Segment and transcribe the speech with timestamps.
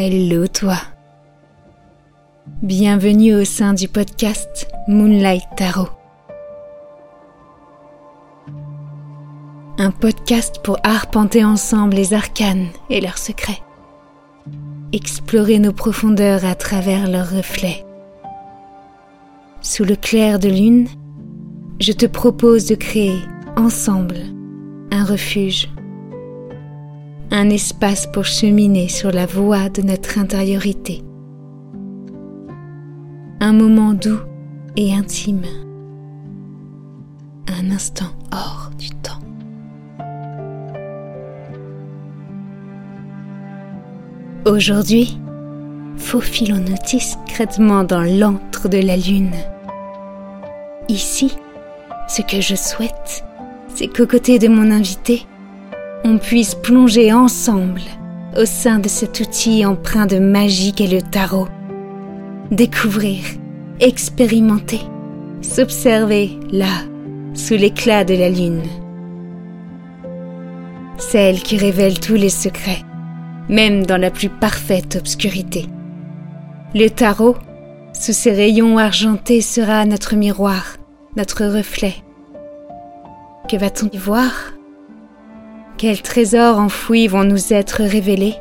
[0.00, 0.76] Hello toi.
[2.62, 5.88] Bienvenue au sein du podcast Moonlight Tarot.
[9.76, 13.58] Un podcast pour arpenter ensemble les arcanes et leurs secrets.
[14.92, 17.84] Explorer nos profondeurs à travers leurs reflets.
[19.62, 20.86] Sous le clair de lune,
[21.80, 23.18] je te propose de créer
[23.56, 24.18] ensemble
[24.92, 25.68] un refuge
[27.30, 31.02] un espace pour cheminer sur la voie de notre intériorité.
[33.40, 34.20] Un moment doux
[34.76, 35.44] et intime.
[37.48, 39.20] Un instant hors du temps.
[44.46, 45.18] Aujourd'hui,
[45.96, 49.34] faufilons-nous discrètement dans l'antre de la lune.
[50.88, 51.36] Ici,
[52.08, 53.24] ce que je souhaite,
[53.74, 55.26] c'est qu'aux côtés de mon invité,
[56.04, 57.82] on puisse plonger ensemble
[58.36, 61.48] au sein de cet outil empreint de magie qu'est le tarot.
[62.50, 63.24] Découvrir,
[63.80, 64.80] expérimenter,
[65.42, 66.84] s'observer là,
[67.34, 68.62] sous l'éclat de la lune.
[70.98, 72.84] Celle qui révèle tous les secrets,
[73.48, 75.66] même dans la plus parfaite obscurité.
[76.74, 77.36] Le tarot,
[77.92, 80.76] sous ses rayons argentés, sera notre miroir,
[81.16, 81.94] notre reflet.
[83.48, 84.57] Que va-t-on y voir?
[85.78, 88.34] Quels trésors enfouis vont nous être révélés?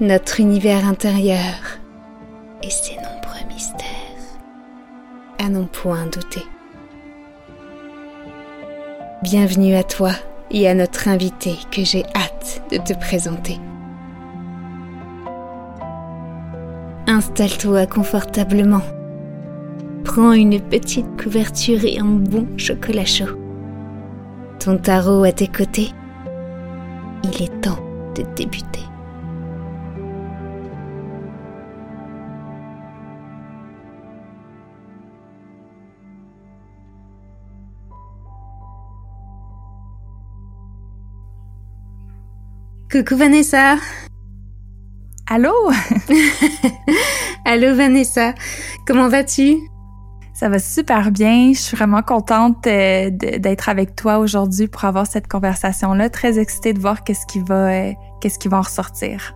[0.00, 1.80] Notre univers intérieur
[2.62, 3.84] et ses nombreux mystères,
[5.38, 6.44] à non point douter.
[9.22, 10.12] Bienvenue à toi
[10.52, 13.58] et à notre invité que j'ai hâte de te présenter.
[17.08, 18.82] Installe-toi confortablement.
[20.04, 23.45] Prends une petite couverture et un bon chocolat chaud
[24.66, 25.92] ton tarot à tes côtés,
[27.22, 27.78] il est temps
[28.16, 28.80] de débuter.
[42.90, 43.76] Coucou Vanessa.
[45.28, 45.52] Allô?
[47.44, 48.34] Allô Vanessa,
[48.84, 49.75] comment vas-tu?
[50.36, 51.52] Ça va super bien.
[51.54, 56.10] Je suis vraiment contente euh, d'être avec toi aujourd'hui pour avoir cette conversation-là.
[56.10, 59.34] Très excitée de voir qu'est-ce qui va, euh, qu'est-ce qui va en ressortir.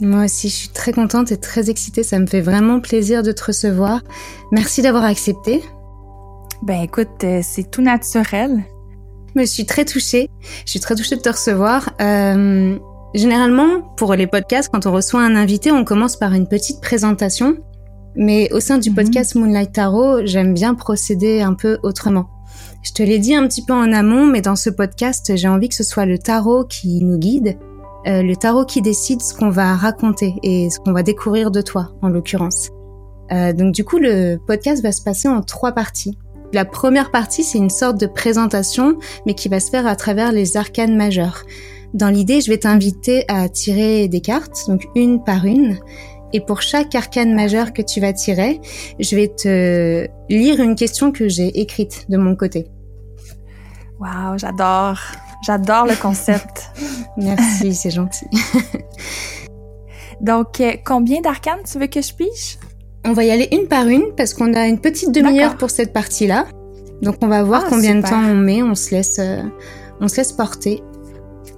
[0.00, 2.02] Moi aussi, je suis très contente et très excitée.
[2.02, 4.02] Ça me fait vraiment plaisir de te recevoir.
[4.52, 5.62] Merci d'avoir accepté.
[6.62, 8.64] Ben écoute, euh, c'est tout naturel.
[9.36, 10.28] Je suis très touchée.
[10.66, 11.94] Je suis très touchée de te recevoir.
[13.14, 17.56] généralement, pour les podcasts, quand on reçoit un invité, on commence par une petite présentation.
[18.16, 18.96] Mais au sein du mhm.
[18.96, 22.26] podcast Moonlight Tarot, j'aime bien procéder un peu autrement.
[22.82, 25.68] Je te l'ai dit un petit peu en amont, mais dans ce podcast, j'ai envie
[25.68, 27.56] que ce soit le tarot qui nous guide,
[28.06, 31.62] euh, le tarot qui décide ce qu'on va raconter et ce qu'on va découvrir de
[31.62, 32.68] toi, en l'occurrence.
[33.32, 36.18] Euh, donc du coup, le podcast va se passer en trois parties.
[36.52, 40.30] La première partie, c'est une sorte de présentation, mais qui va se faire à travers
[40.30, 41.42] les arcanes majeures.
[41.94, 45.78] Dans l'idée, je vais t'inviter à tirer des cartes, donc une par une,
[46.34, 48.60] et pour chaque arcane majeur que tu vas tirer,
[48.98, 52.66] je vais te lire une question que j'ai écrite de mon côté.
[54.00, 54.98] Waouh, j'adore.
[55.46, 56.72] J'adore le concept.
[57.16, 58.26] Merci, c'est gentil.
[60.20, 62.58] Donc, euh, combien d'arcanes tu veux que je pige?
[63.04, 65.92] On va y aller une par une parce qu'on a une petite demi-heure pour cette
[65.92, 66.46] partie-là.
[67.00, 68.60] Donc, on va voir ah, combien de temps on met.
[68.60, 69.42] On se laisse, euh,
[70.00, 70.82] on se laisse porter.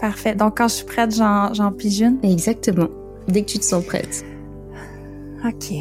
[0.01, 0.35] Parfait.
[0.35, 2.19] Donc, quand je suis prête, j'en pige une?
[2.23, 2.89] Exactement.
[3.27, 4.25] Dès que tu te sens prête.
[5.47, 5.73] Ok.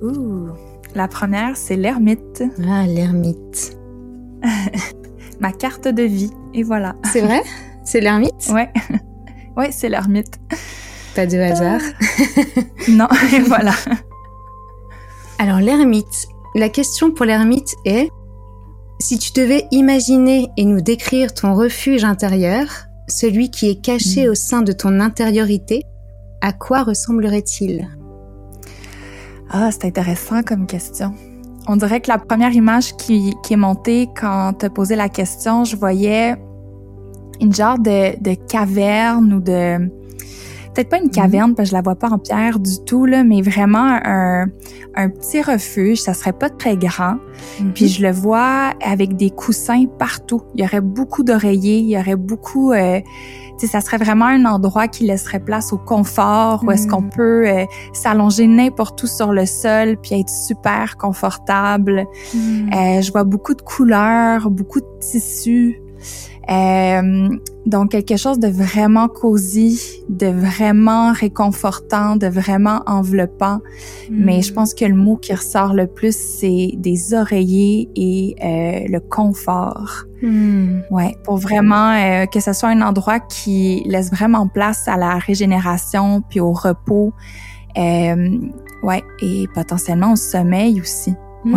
[0.00, 0.48] Ouh.
[0.94, 2.42] La première, c'est l'ermite.
[2.66, 3.76] Ah, l'ermite.
[5.40, 6.30] Ma carte de vie.
[6.54, 6.96] Et voilà.
[7.12, 7.42] C'est vrai?
[7.84, 8.48] C'est l'ermite?
[8.50, 8.70] Ouais.
[9.56, 10.40] Ouais, c'est l'ermite.
[11.14, 11.80] Pas de hasard.
[12.88, 13.70] non, et voilà.
[15.38, 16.26] Alors, l'ermite.
[16.56, 18.10] La question pour l'ermite est
[18.98, 22.66] si tu devais imaginer et nous décrire ton refuge intérieur,
[23.06, 24.30] celui qui est caché hmm.
[24.30, 25.84] au sein de ton intériorité,
[26.40, 27.88] à quoi ressemblerait-il?
[29.50, 31.14] Ah, c'est intéressant comme question.
[31.66, 35.64] On dirait que la première image qui, est montée quand tu as posé la question,
[35.64, 36.36] je voyais
[37.40, 39.90] une genre de, de caverne ou de
[40.74, 41.10] peut-être pas une mhm.
[41.10, 44.46] caverne parce que je la vois pas en pierre du tout là, mais vraiment un,
[44.94, 46.00] un petit refuge.
[46.00, 47.16] Ça serait pas très grand.
[47.60, 47.72] Mhm.
[47.74, 50.42] Puis je le vois avec des coussins partout.
[50.54, 52.72] Il y aurait beaucoup d'oreillers, il y aurait beaucoup.
[52.72, 53.00] Euh,
[53.56, 57.02] tu sais, ça serait vraiment un endroit qui laisserait place au confort, où est-ce qu'on
[57.02, 57.10] mhm.
[57.10, 62.04] peut euh, s'allonger n'importe où sur le sol puis être super confortable.
[62.34, 65.80] Euh, je vois beaucoup de couleurs, beaucoup de tissus.
[66.50, 67.28] Euh,
[67.66, 69.80] donc quelque chose de vraiment cosy,
[70.10, 73.60] de vraiment réconfortant, de vraiment enveloppant.
[74.10, 78.86] Mais je pense que le mot qui ressort le plus, c'est des oreillers et euh,
[78.88, 80.04] le confort.
[80.22, 80.80] Hmm.
[80.90, 85.16] Ouais, pour vraiment euh, que ce soit un endroit qui laisse vraiment place à la
[85.16, 87.12] régénération puis au repos.
[87.78, 88.38] Euh,
[88.82, 91.14] ouais, et potentiellement au sommeil aussi.
[91.44, 91.56] Hmm.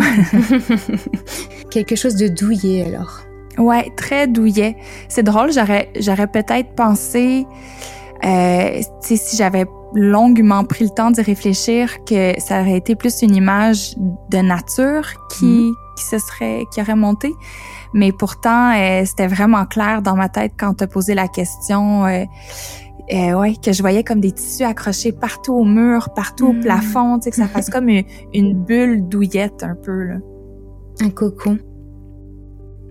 [1.70, 3.27] Quelque chose de douillet alors.
[3.58, 4.76] Ouais, très douillet.
[5.08, 7.46] C'est drôle, j'aurais j'aurais peut-être pensé
[8.24, 13.34] euh, si j'avais longuement pris le temps d'y réfléchir que ça aurait été plus une
[13.34, 13.94] image
[14.30, 15.74] de nature qui Mhm.
[15.96, 17.32] qui se serait qui aurait monté.
[17.94, 22.04] Mais pourtant, euh, c'était vraiment clair dans ma tête quand tu as posé la question.
[22.06, 22.24] Euh,
[23.14, 27.18] euh, ouais, que je voyais comme des tissus accrochés partout au mur, partout au plafond,
[27.18, 30.16] tu sais, que ça fasse comme une, une bulle douillette un peu, là.
[31.00, 31.58] Un cocon.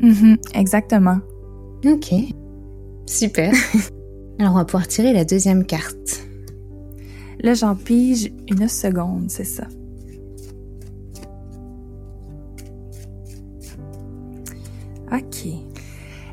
[0.01, 1.19] Mhm, exactement.
[1.85, 2.13] Ok.
[3.05, 3.53] Super.
[4.39, 6.27] Alors on va pouvoir tirer la deuxième carte.
[7.39, 9.67] Là, j'en pige une seconde, c'est ça.
[15.11, 15.47] OK.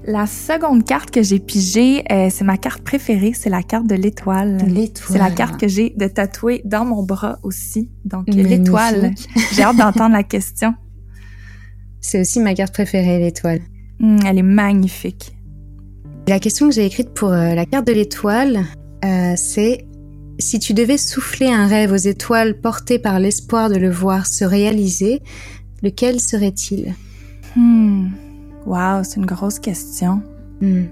[0.07, 3.95] La seconde carte que j'ai pigée, euh, c'est ma carte préférée, c'est la carte de
[3.95, 4.59] l'étoile.
[4.67, 5.09] L'étoile.
[5.13, 7.91] C'est la carte que j'ai de tatouer dans mon bras aussi.
[8.05, 9.15] Donc, l'étoile.
[9.53, 10.75] J'ai hâte d'entendre la question.
[12.07, 13.61] C'est aussi ma carte préférée, l'étoile.
[13.99, 15.35] Hum, elle est magnifique.
[16.29, 18.67] La question que j'ai écrite pour euh, la carte de l'étoile,
[19.07, 19.87] euh, c'est
[20.39, 24.45] si tu devais souffler un rêve aux étoiles porté par l'espoir de le voir se
[24.45, 25.23] réaliser,
[25.83, 26.95] lequel serait-il?
[27.57, 28.09] Hmm.
[28.67, 30.23] Wow, c'est une grosse question.
[30.61, 30.85] Hmm.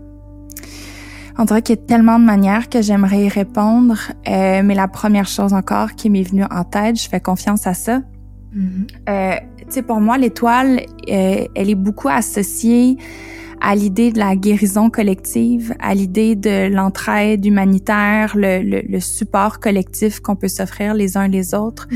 [1.36, 3.98] On dirait qu'il y a tellement de manières que j'aimerais y répondre,
[4.28, 7.74] euh, mais la première chose encore qui m'est venue en tête, je fais confiance à
[7.74, 8.00] ça.
[8.54, 8.86] Mhm.
[9.08, 9.34] Euh,
[9.72, 12.96] sais, pour moi, l'étoile, euh, elle est beaucoup associée
[13.64, 19.60] à l'idée de la guérison collective, à l'idée de l'entraide humanitaire, le, le, le support
[19.60, 21.86] collectif qu'on peut s'offrir les uns les autres.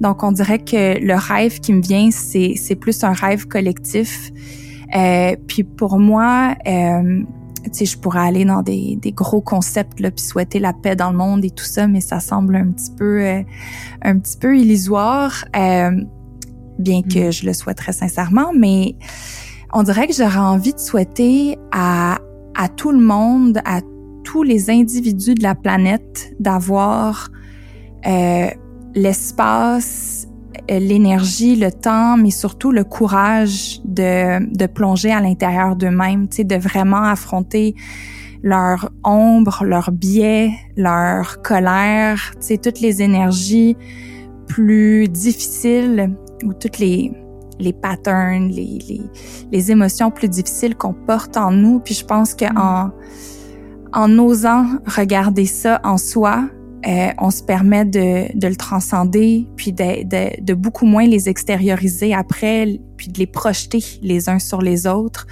[0.00, 4.30] Donc, on dirait que le rêve qui me vient, c'est, c'est plus un rêve collectif.
[4.96, 7.20] Euh, puis pour moi, euh,
[7.64, 10.96] tu sais, je pourrais aller dans des, des gros concepts là, puis souhaiter la paix
[10.96, 13.42] dans le monde et tout ça, mais ça semble un petit peu, euh,
[14.00, 15.44] un petit peu illusoire,
[16.78, 18.52] bien que je le souhaiterais sincèrement.
[18.56, 18.96] Mais
[19.72, 22.18] on dirait que j'aurais envie de souhaiter à
[22.54, 23.80] à tout le monde, à
[24.24, 27.28] tous les individus de la planète, d'avoir
[28.06, 28.46] euh,
[28.94, 30.28] l'espace,
[30.70, 36.36] euh, l'énergie, le temps, mais surtout le courage de, de plonger à l'intérieur d'eux-mêmes, tu
[36.36, 37.74] sais, de vraiment affronter
[38.42, 43.76] leur ombre, leur biais, leur colère, tu sais, toutes les énergies
[44.46, 46.14] plus difficiles
[46.44, 47.12] ou toutes les
[47.58, 49.02] les patterns, les, les,
[49.50, 51.80] les émotions plus difficiles qu'on porte en nous.
[51.80, 56.48] Puis je pense que en, osant regarder ça en soi,
[56.86, 61.28] euh, on se permet de, de le transcender, puis de, de, de beaucoup moins les
[61.28, 65.26] extérioriser après, puis de les projeter les uns sur les autres.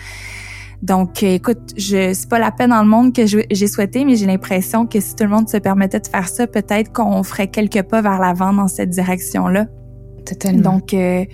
[0.83, 4.17] Donc, euh, écoute, je c'est pas la peine dans le monde que j'ai souhaité, mais
[4.17, 7.49] j'ai l'impression que si tout le monde se permettait de faire ça, peut-être qu'on ferait
[7.49, 9.67] quelques pas vers l'avant dans cette direction-là.
[10.31, 10.73] Totalement.
[10.75, 11.25] Donc, euh,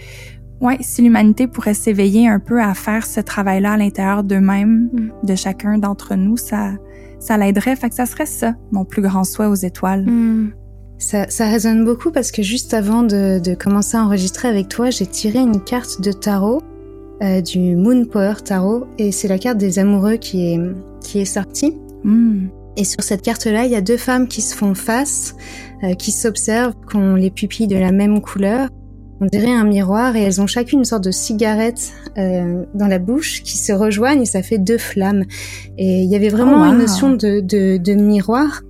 [0.60, 5.26] ouais, si l'humanité pourrait s'éveiller un peu à faire ce travail-là à l'intérieur d'eux-mêmes, Mm.
[5.26, 6.72] de chacun d'entre nous, ça,
[7.18, 7.76] ça l'aiderait.
[7.76, 10.04] Fait que ça serait ça, mon plus grand souhait aux étoiles.
[10.06, 10.50] Hmm.
[10.98, 14.88] Ça, ça résonne beaucoup parce que juste avant de, de commencer à enregistrer avec toi,
[14.88, 16.62] j'ai tiré une carte de tarot,
[17.22, 20.60] euh, du Moon Power Tarot, et c'est la carte des amoureux qui est,
[21.02, 21.76] qui est sortie.
[22.04, 22.46] Mm.
[22.78, 25.34] Et sur cette carte-là, il y a deux femmes qui se font face,
[25.82, 28.68] euh, qui s'observent, qui ont les pupilles de la même couleur.
[29.20, 32.98] On dirait un miroir et elles ont chacune une sorte de cigarette euh, dans la
[32.98, 35.24] bouche qui se rejoignent et ça fait deux flammes.
[35.78, 36.72] Et il y avait vraiment Oh, wow.
[36.72, 38.62] une notion de, de, de miroir.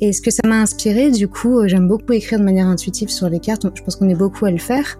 [0.00, 3.08] Et ce que ça m'a inspiré, du coup, euh, j'aime beaucoup écrire de manière intuitive
[3.10, 3.66] sur les cartes.
[3.74, 4.98] Je pense qu'on est beaucoup à le faire.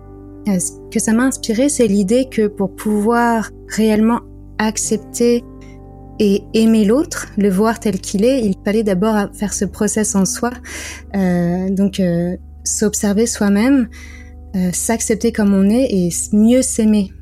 [0.49, 4.21] Euh, ce que ça m'a inspiré, c'est l'idée que pour pouvoir réellement
[4.59, 5.45] accepter
[6.19, 10.27] et aimer l'autre, le voir tel qu'il est, il fallait d'abord faire ce process en
[10.27, 10.51] soi.
[11.17, 13.89] Euh, donc, euh, s'observer soi-même,
[14.57, 17.13] euh, s'accepter comme on est et mieux s'aimer.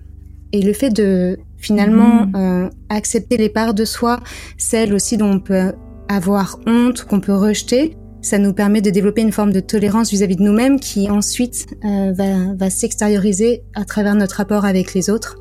[0.53, 2.33] Et le fait de finalement Mhm.
[2.37, 4.21] euh, accepter les parts de soi,
[4.57, 5.73] celles aussi dont on peut
[6.09, 10.37] avoir honte, qu'on peut rejeter, ça nous permet de développer une forme de tolérance vis-à-vis
[10.37, 15.37] de nous-mêmes qui ensuite euh, va, va s'extérioriser à travers notre rapport avec les autres.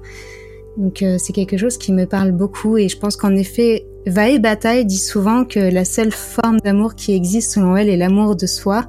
[0.77, 4.29] Donc euh, c'est quelque chose qui me parle beaucoup et je pense qu'en effet, Va
[4.29, 8.36] et Bataille dit souvent que la seule forme d'amour qui existe selon elle est l'amour
[8.36, 8.88] de soi.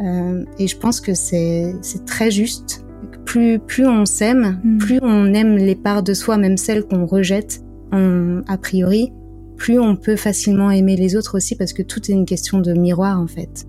[0.00, 1.74] Euh, et je pense que c'est
[2.06, 2.84] très juste.
[3.24, 4.78] Plus, plus on s'aime, Mm.
[4.78, 7.62] plus on aime les parts de soi, même celles qu'on rejette,
[7.92, 9.12] a priori,
[9.58, 12.72] plus on peut facilement aimer les autres aussi parce que tout est une question de
[12.72, 13.66] miroir en fait.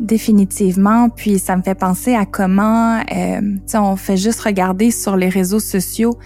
[0.00, 3.40] Définitivement, puis ça me fait penser à comment, euh,
[3.74, 6.18] on fait juste regarder sur les réseaux sociaux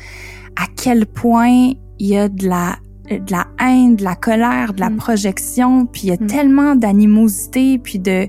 [0.56, 2.76] à quel point il y a de la
[3.10, 4.96] de la haine, de la colère, de la mm.
[4.96, 6.26] projection, puis il y a mm.
[6.28, 8.26] tellement d'animosité, puis de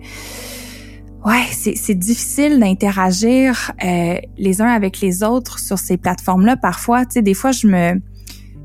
[1.25, 6.57] ouais, c'est difficile d'interagir euh, les uns avec les autres sur ces plateformes-là.
[6.57, 8.01] Parfois, tu sais, des fois, je me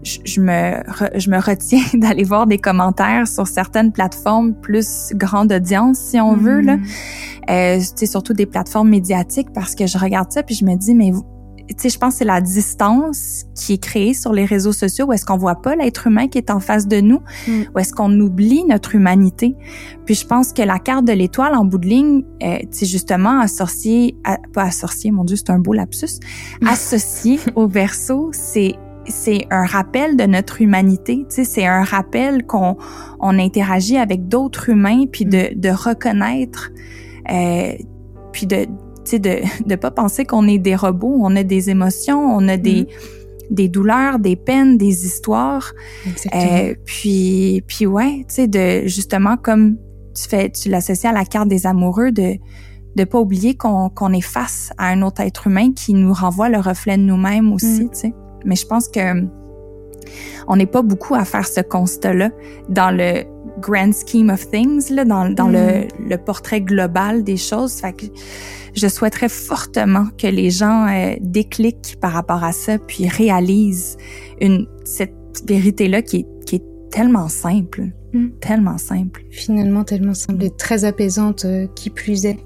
[0.04, 0.82] je, me,
[1.18, 6.36] je me retiens d'aller voir des commentaires sur certaines plateformes plus grande audience, si on
[6.36, 6.76] veut, là.
[6.76, 6.84] Mm.
[7.50, 11.12] Euh, surtout des plateformes médiatiques, parce que je regarde ça puis je me dis, mais
[11.68, 15.06] tu sais, je pense que c'est la distance qui est créée sur les réseaux sociaux
[15.06, 17.62] où est-ce qu'on voit pas l'être humain qui est en face de nous, mm.
[17.74, 19.54] où est-ce qu'on oublie notre humanité?
[20.06, 22.86] Puis je pense que la carte de l'étoile en bout de ligne, euh, tu sais,
[22.86, 24.16] justement, associé,
[24.54, 26.20] pas associé, mon Dieu, c'est un beau lapsus,
[26.66, 28.76] associé au verso, c'est
[29.10, 32.76] c'est un rappel de notre humanité, tu sais, c'est un rappel qu'on
[33.20, 35.60] on interagit avec d'autres humains, puis de, mm.
[35.60, 36.70] de reconnaître,
[37.30, 37.72] euh,
[38.32, 38.66] puis de,
[39.08, 42.56] sais, de de pas penser qu'on est des robots, on a des émotions, on a
[42.56, 43.54] des mm.
[43.54, 45.72] des douleurs, des peines, des histoires.
[46.34, 49.76] Euh, puis puis ouais, tu sais, de justement comme
[50.14, 52.34] tu fais, tu l'associes à la carte des amoureux de
[52.96, 56.48] de pas oublier qu'on qu'on est face à un autre être humain qui nous renvoie
[56.48, 57.90] le reflet de nous-mêmes aussi, mm.
[57.90, 58.14] tu sais.
[58.44, 59.26] Mais je pense que
[60.46, 62.30] on n'est pas beaucoup à faire ce constat-là
[62.68, 63.24] dans le
[63.60, 66.08] grand scheme of things, là, dans, dans le, mm.
[66.08, 67.74] le, portrait global des choses.
[67.74, 68.06] Fait que
[68.74, 73.96] je souhaiterais fortement que les gens euh, décliquent par rapport à ça, puis réalisent
[74.40, 75.12] une, cette
[75.46, 77.84] vérité-là qui est, qui est tellement simple.
[78.12, 78.28] Mm.
[78.40, 79.24] Tellement simple.
[79.30, 82.38] Finalement, tellement simple et très apaisante, euh, qui plus est.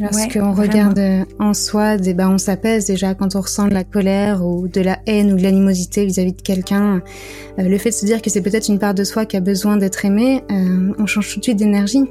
[0.00, 4.46] Lorsqu'on regarde euh, en soi, ben, on s'apaise déjà quand on ressent de la colère
[4.46, 7.02] ou de la haine ou de l'animosité vis-à-vis de quelqu'un.
[7.58, 9.40] Euh, le fait de se dire que c'est peut-être une part de soi qui a
[9.40, 12.04] besoin d'être aimée, euh, on change tout de suite d'énergie.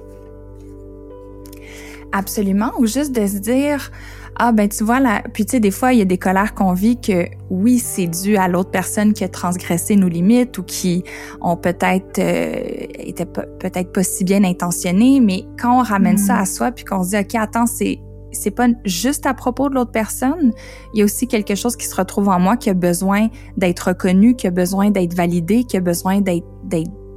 [2.17, 2.71] Absolument.
[2.79, 3.91] Ou juste de se dire,
[4.37, 6.55] ah ben tu vois là, puis tu sais des fois il y a des colères
[6.55, 10.63] qu'on vit que oui c'est dû à l'autre personne qui a transgressé nos limites ou
[10.63, 11.03] qui
[11.41, 16.41] ont peut-être euh, été peut-être pas si bien intentionnés, mais quand on ramène ça mm.
[16.41, 17.99] à soi puis qu'on se dit ok attends c'est
[18.31, 20.51] c'est pas juste à propos de l'autre personne,
[20.93, 23.89] il y a aussi quelque chose qui se retrouve en moi qui a besoin d'être
[23.89, 26.45] reconnu, qui a besoin d'être validé, qui a besoin d'être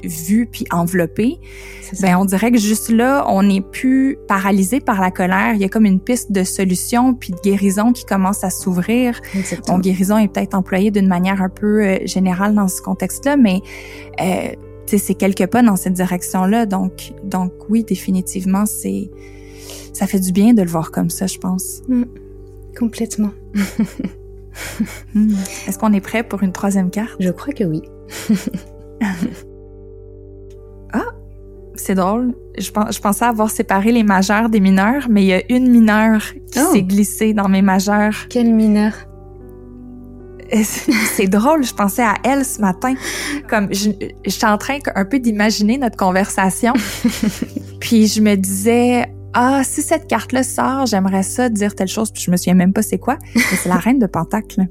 [0.04, 1.38] vu puis enveloppé,
[2.00, 5.54] ben on dirait que juste là, on n'est plus paralysé par la colère.
[5.54, 9.20] Il y a comme une piste de solution puis de guérison qui commence à s'ouvrir.
[9.66, 13.60] Bon, guérison est peut-être employée d'une manière un peu euh, générale dans ce contexte-là, mais
[14.20, 14.50] euh,
[14.86, 16.66] c'est quelques pas dans cette direction-là.
[16.66, 19.10] Donc, donc oui, définitivement, c'est
[19.92, 21.82] ça fait du bien de le voir comme ça, je pense.
[21.88, 22.04] Mm.
[22.78, 23.30] Complètement.
[25.14, 25.34] Hmm.
[25.66, 27.16] Est-ce qu'on est prêt pour une troisième carte?
[27.20, 27.82] Je crois que oui.
[31.74, 32.34] c'est drôle.
[32.58, 36.22] Je, je, pensais avoir séparé les majeurs des mineurs, mais il y a une mineure
[36.52, 36.72] qui oh.
[36.72, 38.26] s'est glissée dans mes majeurs.
[38.28, 38.94] Quelle mineure?
[41.14, 42.94] C'est drôle, je pensais à elle ce matin.
[43.48, 43.90] Comme je,
[44.24, 46.72] je suis en train un peu d'imaginer notre conversation.
[47.80, 52.22] puis je me disais, ah, si cette carte-là sort, j'aimerais ça dire telle chose, puis
[52.22, 53.16] je me souviens même pas c'est quoi.
[53.34, 54.66] c'est la reine de Pentacle.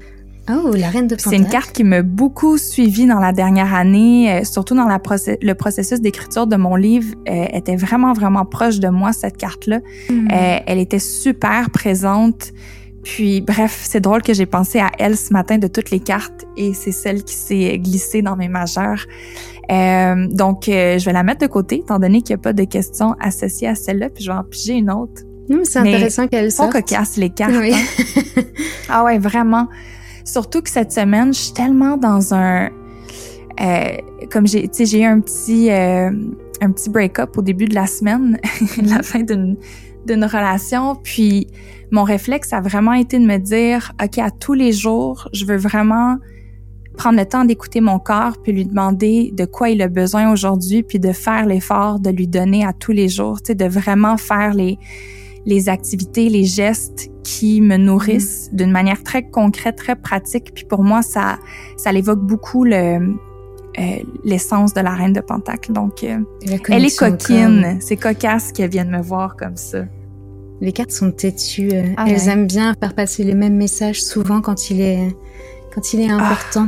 [0.48, 4.32] Oh, la reine de C'est une carte qui m'a beaucoup suivie dans la dernière année,
[4.32, 5.00] euh, surtout dans la
[5.42, 7.14] le processus d'écriture de mon livre.
[7.28, 9.80] Euh, était vraiment, vraiment proche de moi, cette carte-là.
[10.08, 10.28] Hmm.
[10.32, 12.52] Euh, elle était super présente.
[13.02, 16.44] Puis, bref, c'est drôle que j'ai pensé à elle ce matin de toutes les cartes
[16.56, 19.06] et c'est celle qui s'est glissée dans mes majeurs.
[19.70, 22.64] Euh, donc, je vais la mettre de côté, étant donné qu'il n'y a pas de
[22.64, 25.22] questions associées à celle-là, puis je vais en piger une autre.
[25.62, 26.72] c'est intéressant qu'elle sorte.
[26.72, 27.54] Faut casse les cartes.
[27.58, 27.72] Oui.
[27.72, 28.42] Hein.
[28.90, 29.66] ah ouais, vraiment.
[30.30, 32.70] Surtout que cette semaine, je suis tellement dans un...
[33.60, 33.96] Euh,
[34.30, 36.10] comme j'ai, tu sais, j'ai eu un petit, euh,
[36.60, 38.38] un petit break-up au début de la semaine,
[38.82, 39.56] la fin d'une,
[40.06, 41.48] d'une relation, puis
[41.90, 45.56] mon réflexe a vraiment été de me dire, OK, à tous les jours, je veux
[45.56, 46.16] vraiment
[46.96, 50.84] prendre le temps d'écouter mon corps puis lui demander de quoi il a besoin aujourd'hui
[50.84, 54.16] puis de faire l'effort de lui donner à tous les jours, tu sais, de vraiment
[54.16, 54.78] faire les
[55.46, 58.56] les activités, les gestes qui me nourrissent mm.
[58.56, 60.52] d'une manière très concrète, très pratique.
[60.54, 61.38] Puis pour moi, ça,
[61.76, 63.14] ça l'évoque beaucoup le,
[63.78, 63.82] euh,
[64.24, 65.72] l'essence de la reine de Pentacle.
[65.72, 66.18] Donc, euh,
[66.68, 67.78] elle est coquine.
[67.80, 69.84] C'est cocasse qu'elle vienne me voir comme ça.
[70.60, 71.70] Les cartes sont têtues.
[71.72, 75.16] Euh, ah elles aiment bien faire passer les mêmes messages souvent quand il est,
[75.74, 76.36] quand il est ah.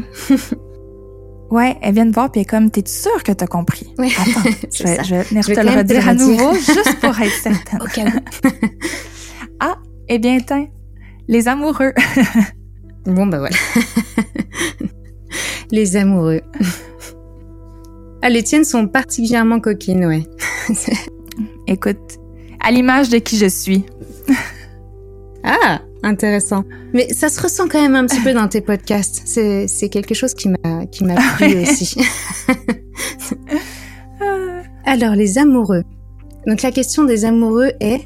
[1.52, 3.92] Ouais, elle vient de voir puis elle est comme, t'es sûre que t'as compris?
[3.99, 4.11] Oui.
[4.18, 8.23] Attends, je vais, je vais venir te le redire à nouveau juste pour être certaine.
[9.61, 9.76] ah,
[10.09, 10.68] eh bien, tiens,
[11.28, 11.92] les amoureux.
[13.04, 13.56] bon, ben voilà.
[15.71, 16.40] Les amoureux.
[18.23, 20.23] ah, les tiennes sont particulièrement coquines, ouais.
[21.66, 22.18] Écoute,
[22.61, 23.85] à l'image de qui je suis.
[25.44, 26.64] ah, intéressant.
[26.92, 29.23] Mais ça se ressent quand même un petit peu dans tes podcasts.
[29.25, 31.97] C'est, c'est quelque chose qui m'a, qui m'a plu aussi.
[34.85, 35.85] Alors, les amoureux.
[36.47, 38.02] Donc, la question des amoureux est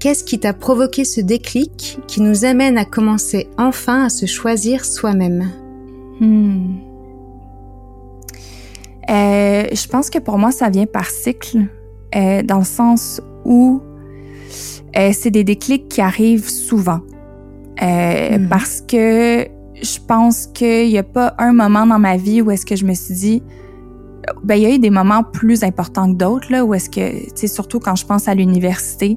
[0.00, 4.84] Qu'est-ce qui t'a provoqué ce déclic qui nous amène à commencer enfin à se choisir
[4.84, 5.50] soi-même?
[6.20, 6.76] Hmm.
[9.10, 11.66] euh, Je pense que pour moi, ça vient par cycle,
[12.14, 13.82] euh, dans le sens où
[14.96, 17.00] euh, c'est des déclics qui arrivent souvent.
[17.80, 18.48] Hmm.
[18.48, 19.46] Parce que
[19.80, 22.84] je pense qu'il n'y a pas un moment dans ma vie où est-ce que je
[22.84, 23.42] me suis dit,
[24.42, 27.24] ben il y a eu des moments plus importants que d'autres là où est-ce que
[27.28, 29.16] tu sais surtout quand je pense à l'université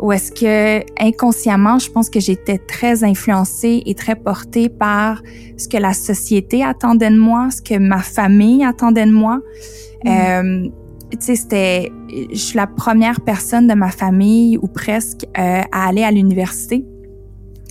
[0.00, 5.22] ou est-ce que inconsciemment, je pense que j'étais très influencée et très portée par
[5.56, 9.40] ce que la société attendait de moi, ce que ma famille attendait de moi.
[10.04, 10.08] Mm.
[10.08, 10.68] Euh,
[11.10, 15.88] tu sais, c'était, je suis la première personne de ma famille ou presque euh, à
[15.88, 16.84] aller à l'université.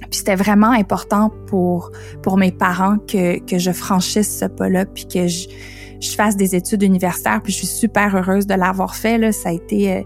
[0.10, 5.08] Puis c'était vraiment important pour pour mes parents que que je franchisse ce pas-là, puis
[5.08, 5.48] que je
[6.00, 7.42] je fasse des études universitaires.
[7.44, 9.18] Puis je suis super heureuse de l'avoir fait.
[9.18, 10.02] Là, ça a été euh,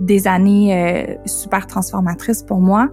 [0.00, 2.88] des années euh, super transformatrices pour moi.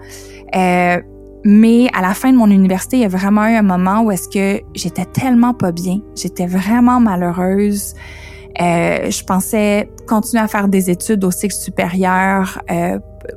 [0.55, 1.01] Euh,
[1.43, 4.11] mais à la fin de mon université, il y a vraiment eu un moment où
[4.11, 7.95] est-ce que j'étais tellement pas bien, j'étais vraiment malheureuse.
[8.61, 12.61] Euh, je pensais continuer à faire des études au cycle supérieur.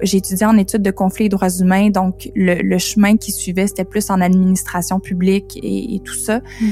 [0.03, 3.67] J'ai étudié en études de conflits et droits humains, donc le, le chemin qui suivait,
[3.67, 6.39] c'était plus en administration publique et, et tout ça.
[6.39, 6.71] Mm.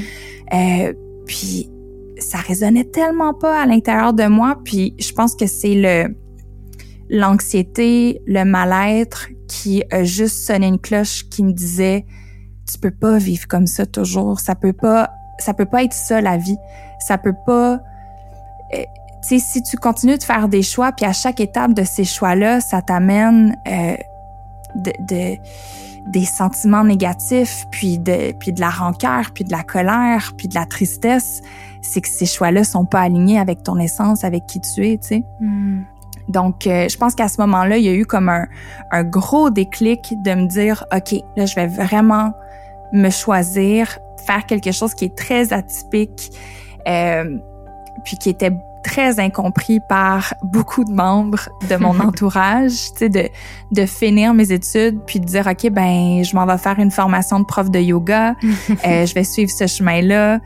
[0.53, 0.93] Euh,
[1.25, 1.69] puis
[2.17, 4.59] ça résonnait tellement pas à l'intérieur de moi.
[4.63, 6.15] Puis je pense que c'est le
[7.09, 12.05] l'anxiété, le mal-être qui a juste sonné une cloche qui me disait
[12.71, 16.21] tu peux pas vivre comme ça toujours, ça peut pas ça peut pas être ça
[16.21, 16.57] la vie.
[16.99, 17.73] Ça peut pas
[18.73, 18.83] euh,
[19.27, 22.61] sais si tu continues de faire des choix puis à chaque étape de ces choix-là,
[22.61, 23.95] ça t'amène euh,
[24.75, 25.37] de, de
[26.07, 30.55] des sentiments négatifs, puis de, puis de la rancœur, puis de la colère, puis de
[30.55, 31.41] la tristesse,
[31.81, 35.07] c'est que ces choix-là sont pas alignés avec ton essence, avec qui tu es, tu
[35.07, 35.23] sais.
[35.39, 35.83] Hmm.
[36.29, 38.47] Donc, euh, je pense qu'à ce moment-là, il y a eu comme un,
[38.91, 42.33] un gros déclic de me dire, OK, là, je vais vraiment
[42.93, 46.31] me choisir, faire quelque chose qui est très atypique,
[46.87, 47.37] euh,
[48.03, 48.53] puis qui était
[48.83, 53.29] très incompris par beaucoup de membres de mon entourage, tu sais, de,
[53.71, 57.39] de finir mes études puis de dire, OK, ben, je m'en vais faire une formation
[57.39, 58.35] de prof de yoga,
[58.85, 60.39] euh, je vais suivre ce chemin-là.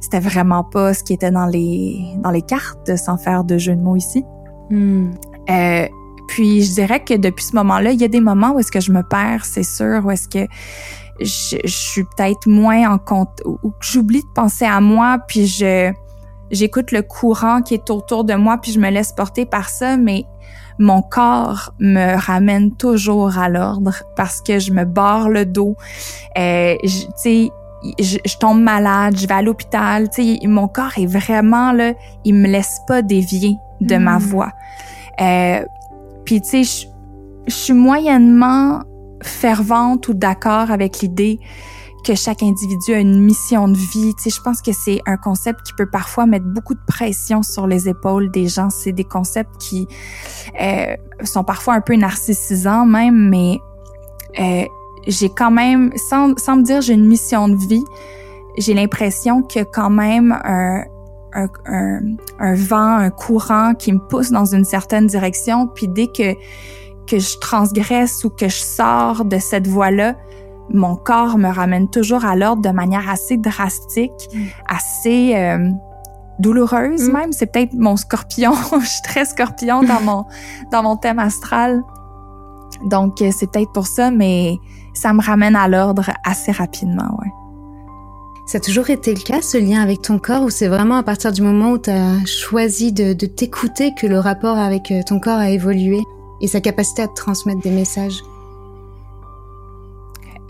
[0.00, 3.74] C'était vraiment pas ce qui était dans les, dans les cartes, sans faire de jeu
[3.74, 4.24] de mots ici.
[4.70, 5.12] Hmm.
[5.48, 5.86] Euh,
[6.28, 8.80] puis je dirais que depuis ce moment-là, il y a des moments où est-ce que
[8.80, 10.46] je me perds, c'est sûr, où est-ce que
[11.20, 15.46] je, je suis peut-être moins en compte, ou que j'oublie de penser à moi, puis
[15.46, 15.92] je
[16.50, 19.96] j'écoute le courant qui est autour de moi, puis je me laisse porter par ça,
[19.96, 20.24] mais
[20.78, 25.76] mon corps me ramène toujours à l'ordre parce que je me barre le dos.
[26.36, 27.50] Euh, tu sais,
[27.98, 30.08] je, je, tombe malade, je vais à l'hôpital.
[30.10, 31.92] Tu sais, mon corps est vraiment là,
[32.24, 34.22] il me laisse pas dévier de ma mm.
[34.22, 34.52] voix.
[35.20, 35.64] Euh,
[36.24, 36.86] Puis tu sais, je,
[37.46, 38.82] je suis moyennement
[39.22, 41.40] fervente ou d'accord avec l'idée
[42.04, 44.14] que chaque individu a une mission de vie.
[44.14, 47.42] Tu sais, je pense que c'est un concept qui peut parfois mettre beaucoup de pression
[47.42, 48.70] sur les épaules des gens.
[48.70, 49.88] C'est des concepts qui
[50.60, 53.58] euh, sont parfois un peu narcissisants même, mais
[54.38, 54.64] euh,
[55.06, 57.84] j'ai quand même, sans, sans me dire j'ai une mission de vie,
[58.58, 60.84] j'ai l'impression que quand même un,
[61.32, 62.00] un, un,
[62.38, 65.66] un, vent, un courant qui me pousse dans une certaine direction.
[65.66, 66.34] Puis dès que,
[67.06, 70.16] que je transgresse ou que je sors de cette voie-là,
[70.70, 74.38] mon corps me ramène toujours à l'ordre de manière assez drastique, mm.
[74.68, 75.70] assez euh,
[76.38, 77.12] douloureuse mm.
[77.12, 77.32] même.
[77.32, 78.52] C'est peut-être mon scorpion.
[78.80, 80.24] je suis très scorpion dans mon
[80.72, 81.82] dans mon thème astral.
[82.86, 84.56] Donc euh, c'est peut-être pour ça, mais
[84.94, 87.30] ça me ramène à l'ordre assez rapidement, ouais.
[88.46, 91.02] Ça a toujours été le cas, ce lien avec ton corps, ou c'est vraiment à
[91.02, 95.00] partir du moment où tu as choisi de, de t'écouter que le rapport avec euh,
[95.06, 96.02] ton corps a évolué
[96.42, 98.22] et sa capacité à te transmettre des messages?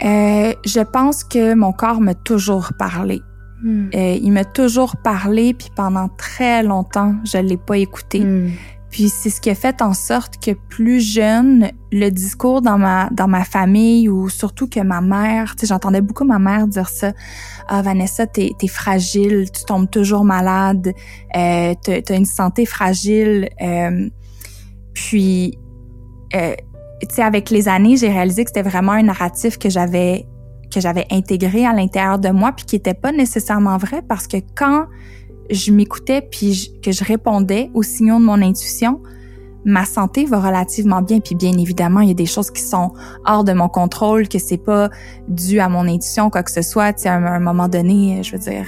[0.02, 3.22] Euh, je pense que mon corps m'a toujours parlé.
[3.62, 3.88] Hmm.
[3.94, 8.20] Euh, il m'a toujours parlé, puis pendant très longtemps, je l'ai pas écouté.
[8.20, 8.50] Hmm.
[8.94, 13.08] Puis c'est ce qui a fait en sorte que plus jeune, le discours dans ma
[13.10, 16.88] dans ma famille ou surtout que ma mère, tu sais, j'entendais beaucoup ma mère dire
[16.88, 17.12] ça.
[17.66, 20.92] Ah Vanessa, t'es es fragile, tu tombes toujours malade,
[21.36, 23.48] euh, t'as une santé fragile.
[23.60, 24.08] Euh,
[24.92, 25.58] puis
[26.36, 26.54] euh,
[27.00, 30.26] tu avec les années, j'ai réalisé que c'était vraiment un narratif que j'avais
[30.72, 34.38] que j'avais intégré à l'intérieur de moi puis qui était pas nécessairement vrai parce que
[34.56, 34.86] quand
[35.50, 39.00] je m'écoutais puis que je répondais aux signaux de mon intuition,
[39.64, 41.20] ma santé va relativement bien.
[41.20, 42.92] Puis bien évidemment, il y a des choses qui sont
[43.24, 44.90] hors de mon contrôle, que c'est pas
[45.28, 46.92] dû à mon intuition, quoi que ce soit.
[46.92, 48.66] Tu à un, moment donné, je veux dire,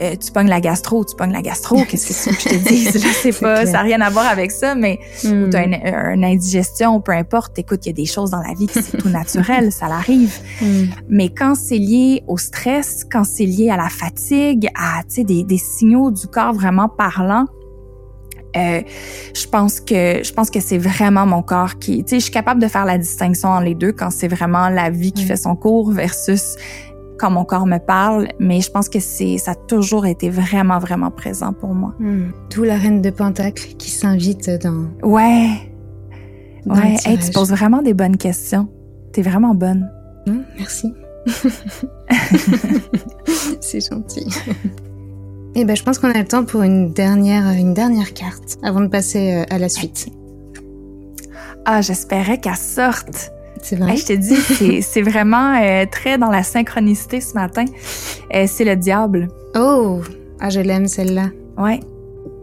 [0.00, 2.48] euh, tu pognes la gastro, tu pognes la gastro, qu'est-ce que tu veux que je
[2.48, 2.92] te dise?
[2.92, 5.50] Je sais pas, ça n'a rien à voir avec ça, mais mm.
[5.50, 7.58] tu as une, indigestion, peu importe.
[7.58, 10.34] Écoute, il y a des choses dans la vie qui c'est tout naturel, ça l'arrive.
[10.60, 10.86] Hmm.
[11.08, 15.24] Mais quand c'est lié au stress, quand c'est lié à la fatigue, à, tu sais,
[15.24, 17.46] des, des signaux du corps vraiment parlants,
[18.56, 18.82] euh,
[19.34, 22.32] je pense que je pense que c'est vraiment mon corps qui, tu sais, je suis
[22.32, 25.36] capable de faire la distinction entre les deux quand c'est vraiment la vie qui fait
[25.36, 26.56] son cours versus
[27.18, 30.78] quand mon corps me parle, mais je pense que c'est ça a toujours été vraiment
[30.78, 31.94] vraiment présent pour moi.
[31.98, 32.30] Hmm.
[32.50, 34.86] D'où la reine de Pentacle qui s'invite dans.
[35.02, 35.50] Ouais.
[36.66, 36.96] ouais.
[37.04, 38.68] Hey, tu poses vraiment des bonnes questions.
[39.12, 39.90] T'es vraiment bonne.
[40.26, 40.92] Hmm, merci.
[43.60, 44.28] c'est gentil.
[45.58, 48.80] Eh ben, je pense qu'on a le temps pour une dernière, une dernière carte avant
[48.80, 50.08] de passer euh, à la suite.
[51.64, 53.32] Ah, j'espérais qu'elle sorte.
[53.68, 53.96] C'est vrai?
[53.96, 57.64] je te dis, c'est vraiment euh, très dans la synchronicité ce matin.
[58.32, 59.26] Euh, c'est le diable.
[59.56, 60.02] Oh,
[60.38, 61.30] ah, je l'aime celle-là.
[61.58, 61.80] Ouais.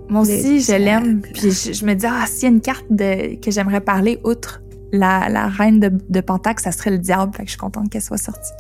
[0.09, 1.21] Moi aussi, je l'aime.
[1.21, 4.63] Puis je, me dis, ah, s'il y a une carte de, que j'aimerais parler outre
[4.91, 7.31] la, la reine de, de Pentacle, ça serait le diable.
[7.33, 8.51] Fait que je suis contente qu'elle soit sortie.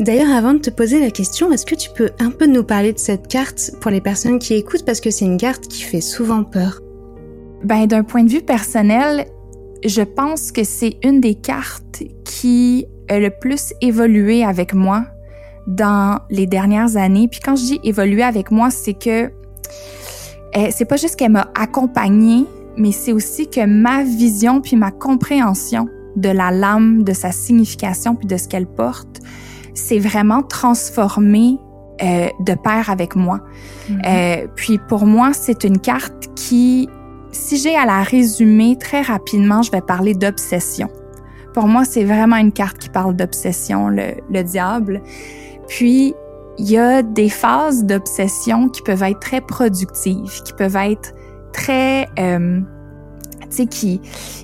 [0.00, 2.94] D'ailleurs, avant de te poser la question, est-ce que tu peux un peu nous parler
[2.94, 4.86] de cette carte pour les personnes qui écoutent?
[4.86, 6.80] Parce que c'est une carte qui fait souvent peur?
[7.62, 9.26] Ben, d'un point de vue personnel,
[9.84, 15.04] je pense que c'est une des cartes qui a le plus évolué avec moi
[15.66, 17.28] dans les dernières années.
[17.28, 19.30] Puis quand je dis évoluer avec moi, c'est que
[20.54, 24.90] eh, c'est pas juste qu'elle m'a accompagnée, mais c'est aussi que ma vision puis ma
[24.90, 29.20] compréhension de la lame, de sa signification puis de ce qu'elle porte
[29.74, 31.58] c'est vraiment transformé
[32.02, 33.40] euh, de pair avec moi.
[33.88, 34.02] Mhm.
[34.06, 36.88] euh, puis pour moi, c'est une carte qui,
[37.34, 40.88] si j'ai à la résumer très rapidement, je vais parler d'obsession.
[41.52, 45.02] Pour moi, c'est vraiment une carte qui parle d'obsession, le, le diable.
[45.68, 46.14] Puis,
[46.58, 51.12] il y a des phases d'obsession qui peuvent être très productives, qui peuvent être
[51.52, 52.60] très euh,
[53.70, 54.00] qui,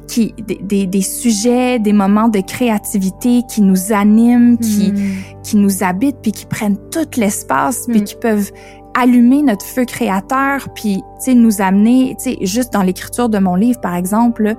[0.06, 5.42] qui, des, des, sujets, des moments de créativité qui nous animent, qui, hmm.
[5.42, 8.04] qui nous habitent, puis qui prennent tout l'espace, puis hmm.
[8.04, 8.50] qui peuvent
[8.94, 13.38] allumer notre feu créateur, puis, tu sais, nous amener, tu sais, juste dans l'écriture de
[13.38, 14.54] mon livre, par exemple,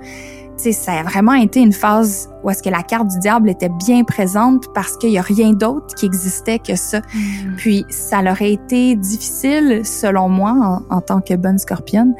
[0.58, 3.50] tu sais, ça a vraiment été une phase où est-ce que la carte du diable
[3.50, 7.00] était bien présente parce qu'il y a rien d'autre qui existait que ça.
[7.00, 7.56] Hmm.
[7.58, 12.13] Puis, ça leur a été difficile, selon moi, en, en tant que bonne scorpionne,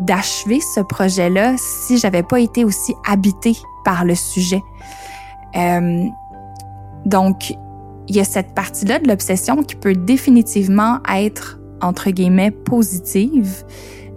[0.00, 4.62] d'achever ce projet-là si j'avais pas été aussi habitée par le sujet.
[5.56, 6.06] Euh,
[7.04, 7.54] donc,
[8.08, 13.64] il y a cette partie-là de l'obsession qui peut définitivement être, entre guillemets, positive,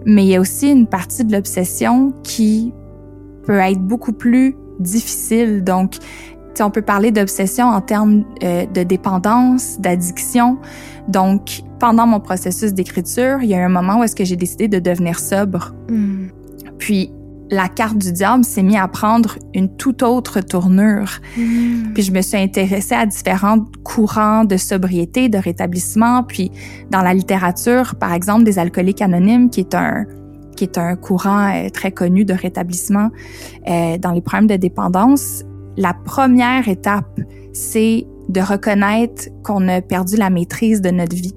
[0.06, 2.72] mais il y a aussi une partie de l'obsession qui
[3.44, 5.64] peut être beaucoup plus difficile.
[5.64, 5.96] Donc,
[6.60, 10.58] on peut parler d'obsession en termes euh, de dépendance, d'addiction.
[11.08, 14.68] Donc, pendant mon processus d'écriture, il y a un moment où est-ce que j'ai décidé
[14.68, 15.74] de devenir sobre.
[15.88, 16.26] Hmm.
[16.78, 17.12] Puis,
[17.50, 21.10] la carte du diable s'est mise à prendre une toute autre tournure.
[21.36, 21.92] Hmm.
[21.94, 26.22] Puis je me suis intéressée à différents courants de sobriété, de rétablissement.
[26.22, 26.52] Puis
[26.90, 30.06] dans la littérature, par exemple, des alcooliques anonymes, qui est un
[30.56, 33.08] qui est un courant euh, très connu de rétablissement
[33.66, 35.42] euh, dans les problèmes de dépendance,
[35.78, 37.18] la première étape,
[37.54, 41.34] c'est de reconnaître qu'on a perdu la maîtrise de notre vie.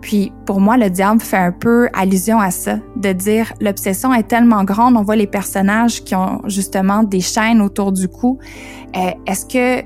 [0.00, 4.28] Puis pour moi, le diable fait un peu allusion à ça, de dire l'obsession est
[4.28, 8.38] tellement grande, on voit les personnages qui ont justement des chaînes autour du cou.
[8.96, 9.84] Euh, est-ce que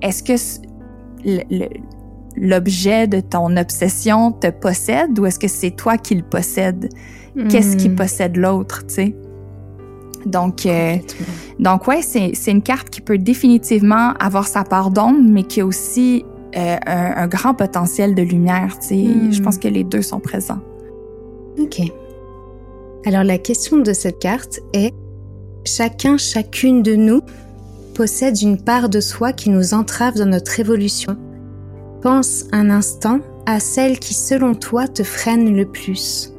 [0.00, 0.34] est-ce que
[2.36, 6.88] l'objet de ton obsession te possède ou est-ce que c'est toi qui le possède?
[7.48, 7.96] Qu'est-ce qui hmm.
[7.96, 9.16] possède l'autre, tu sais?
[10.24, 10.96] Donc, euh,
[11.58, 15.66] donc ouais, c'est une carte qui peut définitivement avoir sa part d'ombre, mais qui a
[15.66, 16.24] aussi
[16.56, 18.78] euh, un, grand potentiel de lumière.
[18.80, 19.60] Tu sais, Je pense hmm.
[19.60, 20.60] que les deux sont présents.
[21.58, 21.80] Ok.
[23.06, 24.94] Alors la question de cette carte est
[25.64, 27.20] chacun, chacune de nous
[27.94, 31.16] possède une part de soi qui nous entrave dans notre évolution.
[32.02, 36.32] Pense un instant à celle qui, selon toi, te freine le plus.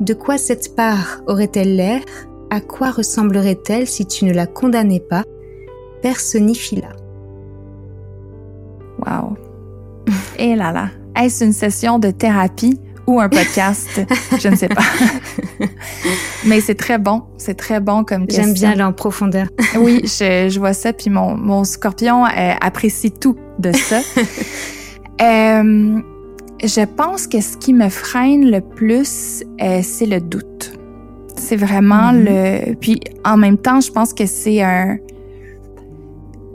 [0.00, 2.00] De quoi cette part aurait-elle l'air?
[2.50, 5.24] À quoi ressemblerait-elle si tu ne la condamnais pas?
[6.02, 6.92] Personnifie-la.
[8.98, 9.36] Wow.
[10.38, 10.88] Et eh là là.
[11.16, 14.00] Est-ce une session de thérapie ou un podcast?
[14.40, 14.82] Je ne sais pas.
[16.44, 18.44] Mais c'est très bon, c'est très bon comme question.
[18.44, 19.46] J'aime bien aller en profondeur.
[19.78, 24.00] oui, je, je, vois ça, puis mon, mon scorpion euh, apprécie tout de ça.
[25.22, 26.00] euh,
[26.62, 30.72] je pense que ce qui me freine le plus, euh, c'est le doute.
[31.36, 32.68] C'est vraiment mm-hmm.
[32.68, 32.74] le...
[32.74, 34.98] Puis en même temps, je pense que c'est un...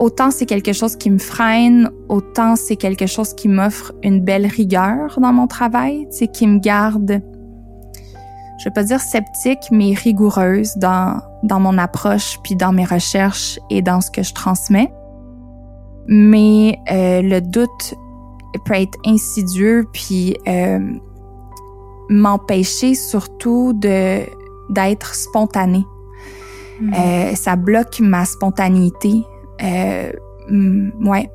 [0.00, 4.46] Autant c'est quelque chose qui me freine, autant c'est quelque chose qui m'offre une belle
[4.46, 7.22] rigueur dans mon travail, tu sais, qui me garde
[8.60, 13.58] je vais pas dire sceptique, mais rigoureuse dans, dans mon approche, puis dans mes recherches
[13.70, 14.92] et dans ce que je transmets.
[16.06, 17.94] Mais euh, le doute
[18.66, 20.78] peut être insidieux, puis euh,
[22.10, 24.20] m'empêcher surtout de
[24.68, 25.86] d'être spontanée.
[26.80, 26.92] Hmm.
[26.94, 29.24] Euh, ça bloque ma spontanéité.
[29.62, 30.12] Euh,
[31.00, 31.30] ouais.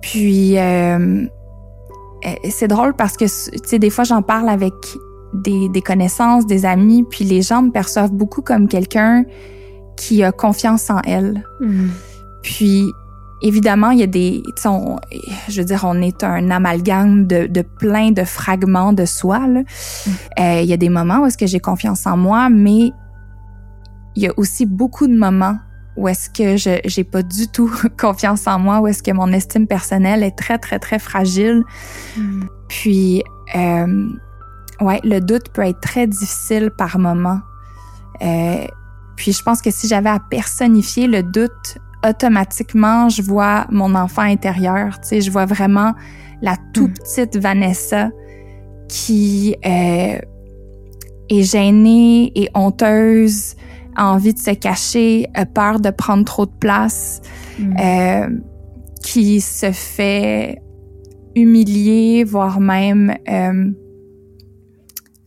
[0.00, 1.26] Puis euh,
[2.50, 4.74] c'est drôle parce que tu sais des fois j'en parle avec
[5.32, 9.24] des, des, connaissances, des amis, puis les gens me perçoivent beaucoup comme quelqu'un
[9.96, 11.44] qui a confiance en elle.
[11.60, 11.88] Mm.
[12.42, 12.84] Puis
[13.40, 14.98] évidemment, il y a des, on,
[15.48, 19.46] je veux dire, on est un amalgame de, de plein de fragments de soi.
[19.46, 19.60] Là.
[19.60, 20.10] Mm.
[20.40, 22.92] Euh, il y a des moments où est-ce que j'ai confiance en moi, mais
[24.14, 25.56] il y a aussi beaucoup de moments
[25.96, 29.32] où est-ce que je j'ai pas du tout confiance en moi, où est-ce que mon
[29.32, 31.62] estime personnelle est très très très fragile?
[32.16, 32.44] Mm.
[32.68, 33.22] Puis
[33.54, 34.08] euh,
[34.82, 37.38] Ouais, le doute peut être très difficile par moment.
[38.20, 38.66] Euh,
[39.16, 44.22] puis je pense que si j'avais à personnifier le doute, automatiquement, je vois mon enfant
[44.22, 45.00] intérieur.
[45.00, 45.92] Tu sais, je vois vraiment
[46.40, 46.94] la tout mm.
[46.94, 48.10] petite Vanessa
[48.88, 50.18] qui euh,
[51.28, 53.54] est gênée et honteuse,
[53.96, 57.20] a envie de se cacher, a peur de prendre trop de place,
[57.58, 57.76] mm.
[57.80, 58.28] euh,
[59.02, 60.62] qui se fait
[61.34, 63.70] humilier, voire même euh,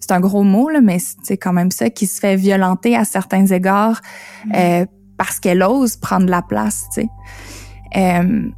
[0.06, 3.06] c'est un gros mot, là, mais c'est quand même ça, qui se fait violenter à
[3.06, 4.02] certains égards
[4.46, 4.52] mm.
[4.56, 4.86] euh,
[5.18, 7.08] parce qu'elle ose prendre la place, tu sais.
[7.98, 8.50] Euh,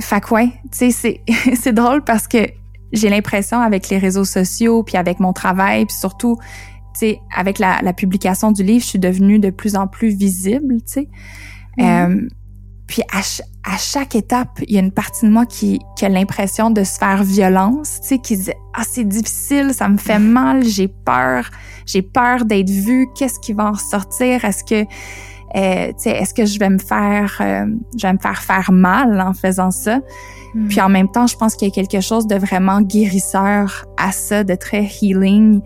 [0.00, 1.22] fait que ouais, tu sais,
[1.54, 2.38] c'est drôle parce que
[2.92, 6.38] j'ai l'impression avec les réseaux sociaux, puis avec mon travail, puis surtout,
[6.98, 10.76] sais, avec la, la, publication du livre, je suis devenue de plus en plus visible,
[10.78, 11.08] tu sais.
[11.78, 11.82] Mm.
[11.82, 12.28] Euh,
[12.86, 13.20] puis à,
[13.64, 16.84] à, chaque étape, il y a une partie de moi qui, qui a l'impression de
[16.84, 20.88] se faire violence, tu sais, qui dit ah c'est difficile, ça me fait mal, j'ai
[20.88, 21.48] peur,
[21.86, 24.86] j'ai peur d'être vue, qu'est-ce qui va en ressortir, est-ce que
[25.54, 29.34] euh, est-ce que je vais me faire, euh, je vais me faire faire mal en
[29.34, 30.00] faisant ça?
[30.54, 30.68] Hmm.
[30.68, 34.12] Puis en même temps, je pense qu'il y a quelque chose de vraiment guérisseur à
[34.12, 35.60] ça, de très healing.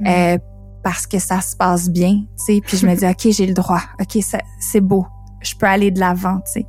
[0.00, 0.06] Hmm.
[0.06, 0.38] Euh,
[0.86, 2.60] parce que ça se passe bien, tu sais.
[2.64, 3.82] Puis je me dis, OK, j'ai le droit.
[4.00, 4.22] OK,
[4.60, 5.06] c'est beau
[5.46, 6.66] je peux aller de l'avant, tu sais.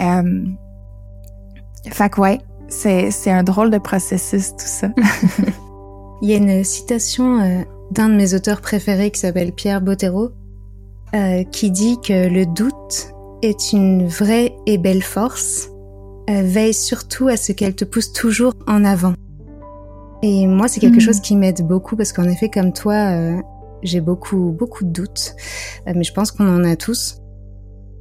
[0.00, 0.46] Euh,
[1.90, 4.88] fait que ouais, c'est, un drôle de processus, tout ça.
[6.22, 10.30] Il y a une citation euh, d'un de mes auteurs préférés qui s'appelle Pierre Bottero,
[11.14, 15.68] euh, qui dit que le doute est une vraie et belle force.
[16.28, 19.14] veille surtout à ce qu'elle te pousse toujours en avant.
[20.22, 21.00] Et moi, c'est quelque hmm.
[21.00, 23.40] chose qui m'aide beaucoup parce qu'en effet, comme toi,
[23.82, 25.34] j'ai beaucoup, beaucoup de doutes.
[25.86, 27.20] mais je pense qu'on en a tous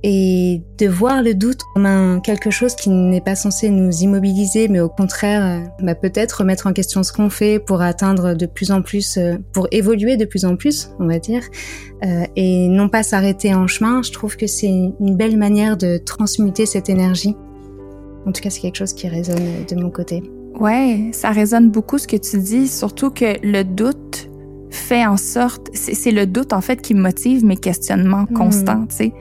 [0.08, 4.68] et de voir le doute comme un, quelque chose qui n'est pas censé nous immobiliser,
[4.68, 8.46] mais au contraire, euh, bah, peut-être remettre en question ce qu'on fait pour atteindre de
[8.46, 11.42] plus en plus, euh, pour évoluer de plus en plus, on va dire,
[12.04, 14.04] euh, et non pas s'arrêter en chemin.
[14.04, 17.36] Je trouve que c'est une belle manière de transmuter cette énergie.
[18.28, 20.22] En tout cas, c'est quelque chose qui résonne de mon côté.
[20.60, 24.30] Ouais, ça résonne beaucoup ce que tu dis, surtout que le doute
[24.72, 28.34] fait en sorte, c'est le doute en fait qui motive mes questionnements mmh.
[28.34, 29.14] constants, tu sais.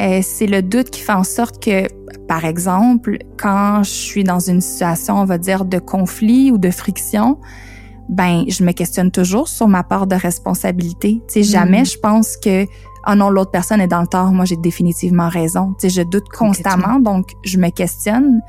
[0.00, 1.86] Euh, c'est le doute qui fait en sorte que,
[2.26, 6.70] par exemple, quand je suis dans une situation, on va dire, de conflit ou de
[6.70, 7.38] friction,
[8.08, 11.20] ben, je me questionne toujours sur ma part de responsabilité.
[11.28, 11.86] Tu sais, jamais mm.
[11.86, 12.64] je pense que,
[13.06, 15.74] oh non, l'autre personne est dans le tort, moi j'ai définitivement raison.
[15.78, 18.40] Tu sais, je doute constamment, donc je me questionne,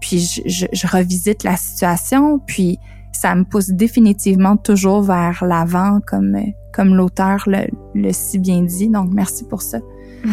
[0.00, 2.78] puis je, je, revisite la situation, puis
[3.12, 6.36] ça me pousse définitivement toujours vers l'avant, comme
[6.72, 8.88] comme l'auteur le, le si bien dit.
[8.88, 9.78] Donc merci pour ça.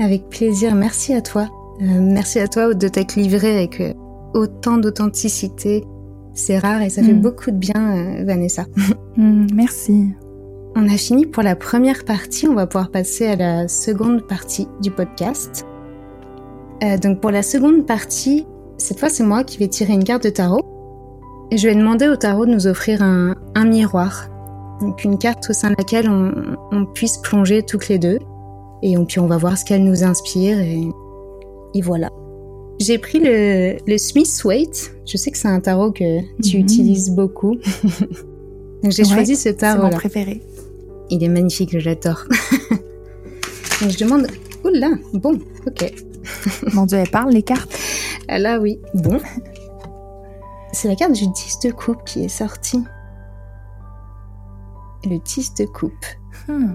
[0.00, 1.48] Avec plaisir, merci à toi.
[1.80, 3.92] Euh, merci à toi de t'être livré avec euh,
[4.34, 5.84] autant d'authenticité.
[6.34, 7.20] C'est rare et ça fait mm.
[7.20, 8.64] beaucoup de bien, euh, Vanessa.
[9.14, 10.08] Mm, merci.
[10.74, 14.66] On a fini pour la première partie, on va pouvoir passer à la seconde partie
[14.80, 15.66] du podcast.
[17.00, 18.46] Donc pour la seconde partie,
[18.78, 20.62] cette fois c'est moi qui vais tirer une carte de tarot.
[21.50, 24.28] Et je vais demander au tarot de nous offrir un, miroir.
[24.80, 26.32] Donc une carte au sein de laquelle on,
[26.72, 28.18] on puisse plonger toutes les deux
[28.82, 30.88] et puis on va voir ce qu'elle nous inspire et,
[31.82, 32.08] voilà.
[32.80, 34.92] J'ai pris le, le Smith Waite.
[35.06, 36.62] Je sais que c'est un tarot que tu mhm.
[36.62, 37.56] utilises beaucoup.
[38.84, 39.82] J'ai choisi ce tarot.
[39.82, 40.42] C'est mon préféré.
[41.08, 42.24] Il est magnifique, j'adore.
[43.80, 44.26] je demande.
[44.64, 45.92] Oula, bon, ok.
[46.72, 47.76] Mon Dieu, elle parle les cartes.
[48.28, 48.80] Là, oui.
[48.94, 49.20] Bon.
[50.72, 52.82] C'est la carte du 10 de coupe qui est sortie.
[55.04, 56.06] Le 10 de coupe.
[56.48, 56.74] Hmm.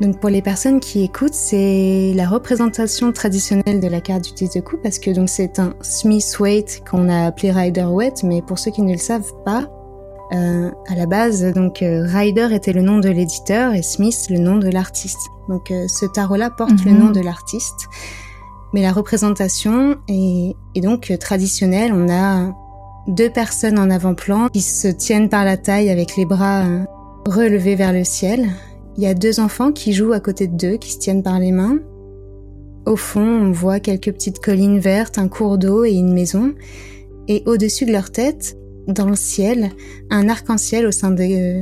[0.00, 4.54] Donc pour les personnes qui écoutent, c'est la représentation traditionnelle de la carte du 10
[4.54, 8.58] de coupe parce que c'est un Smith Waite qu'on a appelé Rider Waite, mais pour
[8.58, 9.70] ceux qui ne le savent pas,
[10.32, 14.38] euh, à la base, donc euh, Rider était le nom de l'éditeur et Smith le
[14.38, 15.18] nom de l'artiste.
[15.48, 16.98] Donc euh, ce tarot-là porte le mhm.
[16.98, 17.88] nom de l'artiste,
[18.72, 21.92] mais la représentation est, est donc traditionnelle.
[21.92, 22.54] On a
[23.08, 26.64] deux personnes en avant-plan qui se tiennent par la taille avec les bras
[27.26, 28.50] relevés vers le ciel.
[28.96, 31.50] Il y a deux enfants qui jouent à côté d'eux, qui se tiennent par les
[31.50, 31.78] mains.
[32.86, 36.54] Au fond, on voit quelques petites collines vertes, un cours d'eau et une maison.
[37.26, 38.56] Et au-dessus de leur tête,
[38.90, 39.70] dans le ciel
[40.10, 41.14] un arc-en-ciel au, sein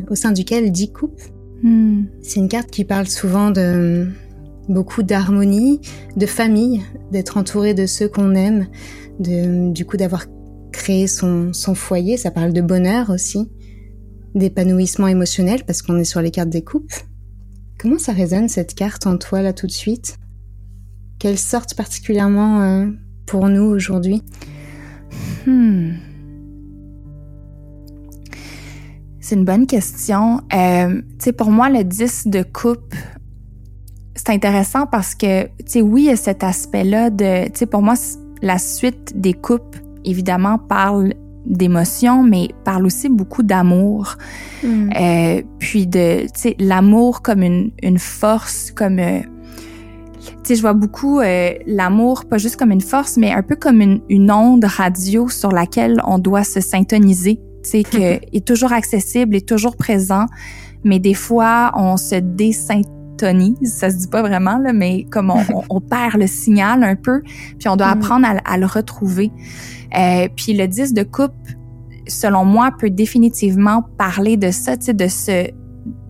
[0.08, 1.20] au sein duquel dix coupes.
[1.62, 2.04] Hmm.
[2.22, 4.08] C'est une carte qui parle souvent de
[4.68, 5.80] beaucoup d'harmonie,
[6.16, 8.66] de famille, d'être entouré de ceux qu'on aime,
[9.18, 10.26] de, du coup d'avoir
[10.72, 12.16] créé son, son foyer.
[12.16, 13.50] Ça parle de bonheur aussi,
[14.34, 16.92] d'épanouissement émotionnel parce qu'on est sur les cartes des coupes.
[17.78, 20.16] Comment ça résonne cette carte en toi là tout de suite?
[21.18, 22.86] Quelle sorte particulièrement euh,
[23.26, 24.22] pour nous aujourd'hui?
[25.46, 25.92] Hmm.
[29.28, 30.40] C'est une bonne question.
[30.54, 32.94] Euh, tu sais, pour moi, le 10 de coupe,
[34.14, 37.66] c'est intéressant parce que, tu sais, oui, il y a cet aspect-là de, tu sais,
[37.66, 37.92] pour moi,
[38.40, 41.12] la suite des coupes, évidemment, parle
[41.44, 44.16] d'émotions, mais parle aussi beaucoup d'amour.
[44.64, 44.90] Mm.
[44.98, 48.98] Euh, puis de, tu sais, l'amour comme une, une force, comme...
[48.98, 49.20] Euh,
[50.20, 53.56] tu sais, je vois beaucoup euh, l'amour, pas juste comme une force, mais un peu
[53.56, 58.72] comme une, une onde radio sur laquelle on doit se syntoniser sais, que est toujours
[58.72, 60.26] accessible, est toujours présent,
[60.84, 65.44] mais des fois, on se désyntonise, ça se dit pas vraiment, là, mais comme on,
[65.70, 67.22] on, perd le signal un peu,
[67.58, 67.98] puis on doit mm.
[67.98, 69.30] apprendre à, le retrouver.
[69.96, 71.32] Euh, puis le 10 de coupe,
[72.06, 75.50] selon moi, peut définitivement parler de ça, tu sais, de se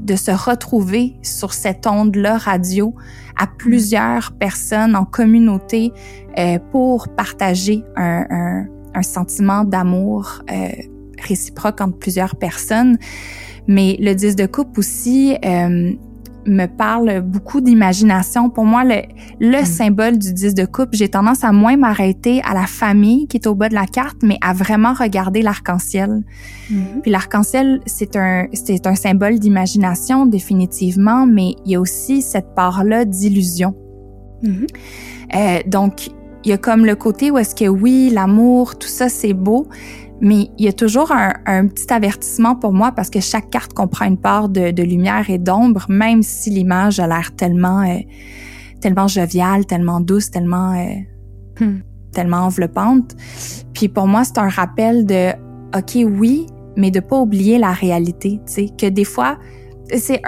[0.01, 2.95] de se retrouver sur cette onde-là radio
[3.37, 5.93] à plusieurs personnes en communauté
[6.39, 10.69] euh, pour partager un, un, un sentiment d'amour euh,
[11.20, 12.98] réciproque entre plusieurs personnes.
[13.66, 15.92] Mais le 10 de coupe aussi euh,
[16.46, 18.50] me parle beaucoup d'imagination.
[18.50, 19.02] Pour moi, le,
[19.40, 19.64] le mm.
[19.64, 23.46] symbole du 10 de coupe, j'ai tendance à moins m'arrêter à la famille qui est
[23.46, 26.22] au bas de la carte, mais à vraiment regarder l'arc-en-ciel.
[26.70, 27.00] Mm-hmm.
[27.02, 32.54] Puis l'arc-en-ciel, c'est un, c'est un symbole d'imagination définitivement, mais il y a aussi cette
[32.54, 33.74] part-là d'illusion.
[34.42, 34.66] Mm-hmm.
[35.35, 36.09] Euh, donc,
[36.44, 39.66] il y a comme le côté où est-ce que oui, l'amour, tout ça, c'est beau,
[40.20, 43.72] mais il y a toujours un, un, petit avertissement pour moi parce que chaque carte
[43.72, 47.98] comprend une part de, de lumière et d'ombre, même si l'image a l'air tellement, euh,
[48.81, 51.81] tellement joviale, tellement douce, tellement, euh, hmm.
[52.12, 53.14] tellement enveloppante.
[53.74, 55.31] Puis pour moi, c'est un rappel de,
[55.76, 59.38] ok, oui, mais de pas oublier la réalité, tu sais, que des fois,
[59.96, 60.20] c'est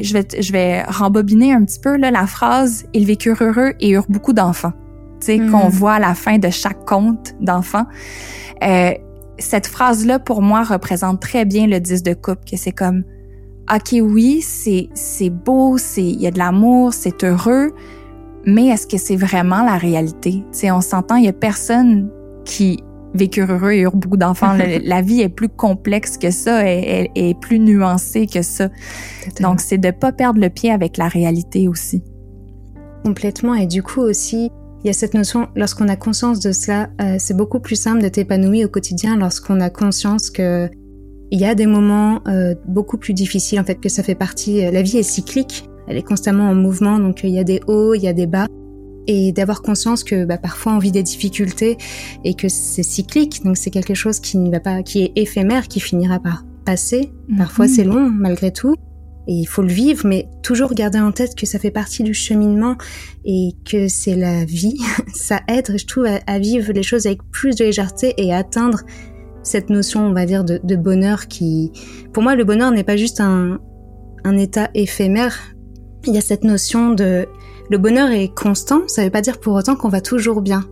[0.00, 3.90] je vais je vais rembobiner un petit peu là la phrase ils vécurent heureux et
[3.90, 4.72] eurent beaucoup d'enfants
[5.20, 5.70] tu sais qu'on hmm.
[5.70, 7.84] voit à la fin de chaque conte d'enfants
[8.62, 8.92] euh,
[9.38, 13.04] cette phrase-là, pour moi, représente très bien le 10 de coupe, que c'est comme,
[13.72, 17.70] OK, oui, c'est, c'est beau, c'est, il y a de l'amour, c'est heureux,
[18.44, 20.42] mais est-ce que c'est vraiment la réalité?
[20.52, 22.10] Tu sais, on s'entend, il y a personne
[22.44, 22.82] qui
[23.14, 24.56] vécu heureux et eu beaucoup d'enfants.
[24.82, 28.68] la vie est plus complexe que ça, elle, est plus nuancée que ça.
[29.40, 32.02] Donc, c'est de pas perdre le pied avec la réalité aussi.
[33.04, 33.54] Complètement.
[33.54, 34.50] Et du coup aussi,
[34.84, 38.00] il y a cette notion, lorsqu'on a conscience de cela, euh, c'est beaucoup plus simple
[38.00, 40.68] d'être épanoui au quotidien lorsqu'on a conscience que
[41.30, 44.66] il y a des moments euh, beaucoup plus difficiles, en fait, que ça fait partie.
[44.66, 47.60] Euh, la vie est cyclique, elle est constamment en mouvement, donc il y a des
[47.68, 48.46] hauts, il y a des bas,
[49.06, 51.78] et d'avoir conscience que bah, parfois on vit des difficultés
[52.24, 55.68] et que c'est cyclique, donc c'est quelque chose qui ne va pas, qui est éphémère,
[55.68, 57.12] qui finira par passer.
[57.36, 57.72] Parfois mhm.
[57.72, 58.74] c'est long malgré tout,
[59.28, 62.14] et il faut le vivre, mais toujours garder en tête que ça fait partie du
[62.14, 62.76] cheminement
[63.24, 64.78] et que c'est la vie.
[65.14, 68.80] ça aide, je trouve, à, vivre les choses avec plus de légèreté et atteindre
[69.44, 71.72] cette notion, on va dire, de, bonheur qui...
[72.12, 73.58] Pour moi, le bonheur n'est pas juste un
[74.36, 75.38] état éphémère.
[76.06, 77.26] Il y a cette notion de...
[77.70, 80.64] Le bonheur est constant, ça ne veut pas dire pour autant qu'on va toujours bien.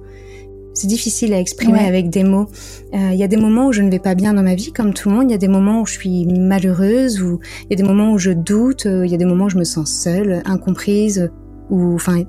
[0.72, 2.46] C'est difficile à exprimer avec des mots.
[2.94, 4.72] Euh, il y a des moments où je ne vais pas bien dans ma vie,
[4.72, 5.24] comme tout le monde.
[5.28, 8.12] Il y a des moments où je suis malheureuse, ou il y a des moments
[8.12, 8.86] où je doute.
[8.86, 11.30] Euh, il y a des moments où je me sens seule, incomprise,
[11.70, 12.22] ou enfin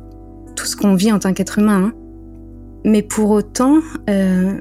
[0.55, 1.85] tout ce qu'on vit en tant qu'être humain.
[1.85, 1.93] Hein.
[2.83, 3.77] Mais pour autant,
[4.09, 4.59] euh,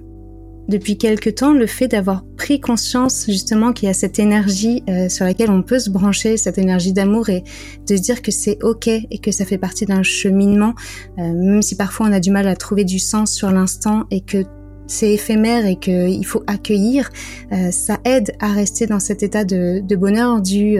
[0.70, 5.08] depuis quelque temps le fait d'avoir pris conscience justement qu'il y a cette énergie euh,
[5.10, 7.44] sur laquelle on peut se brancher, cette énergie d'amour et
[7.86, 10.74] de dire que c'est ok et que ça fait partie d'un cheminement,
[11.18, 14.20] euh, même si parfois on a du mal à trouver du sens sur l'instant et
[14.20, 14.44] que
[14.86, 17.10] c'est éphémère et qu'il faut accueillir,
[17.52, 20.78] euh, ça aide à rester dans cet état de, de bonheur du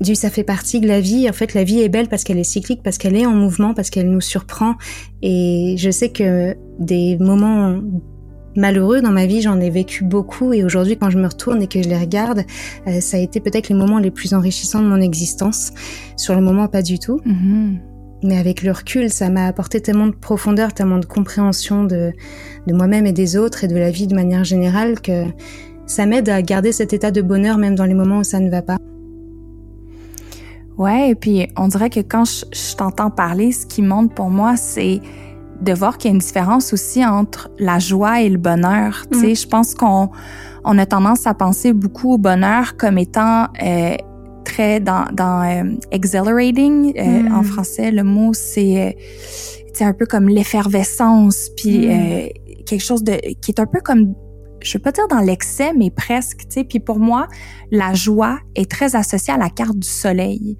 [0.00, 1.28] du ça fait partie de la vie.
[1.30, 3.72] En fait, la vie est belle parce qu'elle est cyclique, parce qu'elle est en mouvement,
[3.72, 4.74] parce qu'elle nous surprend.
[5.22, 7.80] Et je sais que des moments
[8.56, 11.66] malheureux dans ma vie, j'en ai vécu beaucoup et aujourd'hui quand je me retourne et
[11.66, 12.44] que je les regarde,
[12.86, 15.72] euh, ça a été peut-être les moments les plus enrichissants de mon existence.
[16.16, 17.20] Sur le moment, pas du tout.
[17.26, 17.78] Mm-hmm.
[18.24, 22.12] Mais avec le recul, ça m'a apporté tellement de profondeur, tellement de compréhension de,
[22.66, 25.24] de moi-même et des autres et de la vie de manière générale que
[25.86, 28.48] ça m'aide à garder cet état de bonheur même dans les moments où ça ne
[28.48, 28.78] va pas.
[30.78, 34.30] Ouais, et puis on dirait que quand je, je t'entends parler, ce qui monte pour
[34.30, 35.00] moi, c'est
[35.60, 39.04] de voir qu'il y a une différence aussi entre la joie et le bonheur.
[39.12, 39.36] Tu sais, mm.
[39.36, 40.10] je pense qu'on
[40.64, 43.96] on a tendance à penser beaucoup au bonheur comme étant euh,
[44.44, 46.92] très dans, dans euh, exhilarating.
[46.98, 47.34] Euh, mm.
[47.34, 48.96] En français, le mot c'est
[49.74, 52.28] c'est un peu comme l'effervescence, puis mm.
[52.66, 54.14] quelque chose de qui est un peu comme
[54.62, 56.64] je veux pas dire dans l'excès, mais presque, tu sais.
[56.64, 57.26] Puis pour moi,
[57.72, 60.56] la joie est très associée à la carte du soleil.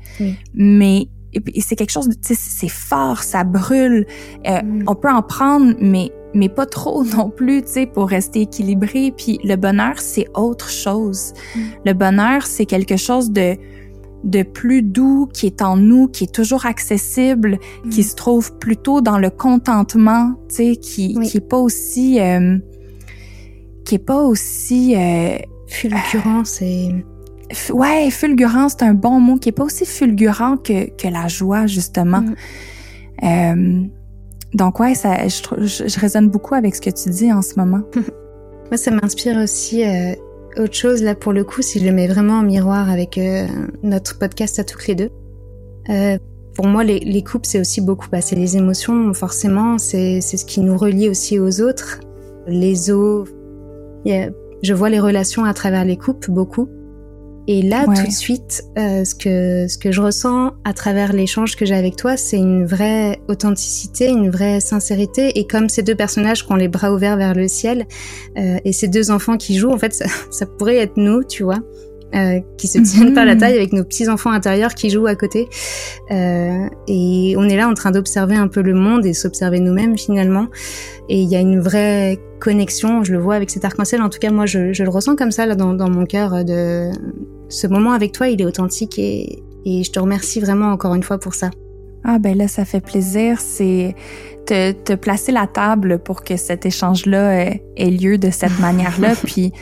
[0.54, 4.06] Mais et c'est quelque chose, tu sais, c'est fort, ça brûle.
[4.46, 4.84] Euh, mm.
[4.86, 9.12] On peut en prendre, mais mais pas trop non plus, tu sais, pour rester équilibré.
[9.16, 11.32] Puis le bonheur, c'est autre chose.
[11.54, 11.60] Mm.
[11.86, 13.56] Le bonheur, c'est quelque chose de
[14.24, 17.58] de plus doux qui est en nous, qui est toujours accessible,
[17.90, 18.04] qui mm.
[18.04, 22.58] se trouve plutôt dans le contentement, tu sais, qui qui est pas aussi euh,
[23.84, 26.90] qui est pas aussi euh, fulgurant, c'est
[27.72, 31.66] ouais, fulgurant, c'est un bon mot qui est pas aussi fulgurant que, que la joie,
[31.66, 32.22] justement.
[32.22, 32.34] Mm.
[33.24, 33.82] Euh,
[34.54, 37.54] donc ouais, ça, je, je, je, résonne beaucoup avec ce que tu dis en ce
[37.56, 37.82] moment.
[38.70, 40.14] Moi, ça m'inspire aussi euh,
[40.56, 43.46] autre chose, là, pour le coup, si je le mets vraiment en miroir avec euh,
[43.82, 45.10] notre podcast à toutes les deux.
[45.88, 46.18] Euh,
[46.54, 50.44] pour moi, les, les couples, c'est aussi beaucoup, bah, c'est les émotions, forcément, c'est ce
[50.44, 52.00] qui nous relie aussi aux autres.
[52.46, 53.28] Les os,
[54.06, 56.68] je vois les relations à travers les couples, beaucoup.
[57.48, 61.56] Et là, tout de suite, euh, ce que ce que je ressens à travers l'échange
[61.56, 65.38] que j'ai avec toi, c'est une vraie authenticité, une vraie sincérité.
[65.38, 67.86] Et comme ces deux personnages qui ont les bras ouverts vers le ciel
[68.38, 71.42] euh, et ces deux enfants qui jouent, en fait, ça, ça pourrait être nous, tu
[71.42, 71.58] vois.
[72.14, 73.40] Euh, qui se tiennent par la mhm.
[73.40, 75.48] taille avec nos petits enfants intérieurs qui jouent à côté.
[76.10, 79.96] Euh, et on est là en train d'observer un peu le monde et s'observer nous-mêmes
[79.96, 80.48] finalement.
[81.08, 84.02] Et il y a une vraie connexion, je le vois avec cet arc-en-ciel.
[84.02, 86.44] En tout cas, moi, je, je le ressens comme ça là dans, dans, mon cœur.
[86.44, 86.90] De
[87.48, 91.02] ce moment avec toi, il est authentique et, et je te remercie vraiment encore une
[91.02, 91.50] fois pour ça.
[92.04, 93.40] Ah ben là, ça fait plaisir.
[93.40, 93.94] C'est
[94.46, 99.14] te, te, placer la table pour que cet échange-là ait lieu de cette manière-là.
[99.24, 99.52] Puis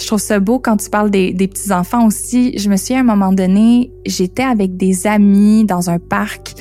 [0.00, 2.58] je trouve ça beau quand tu parles des, des petits-enfants aussi.
[2.58, 6.54] Je me souviens à un moment donné, j'étais avec des amis dans un parc.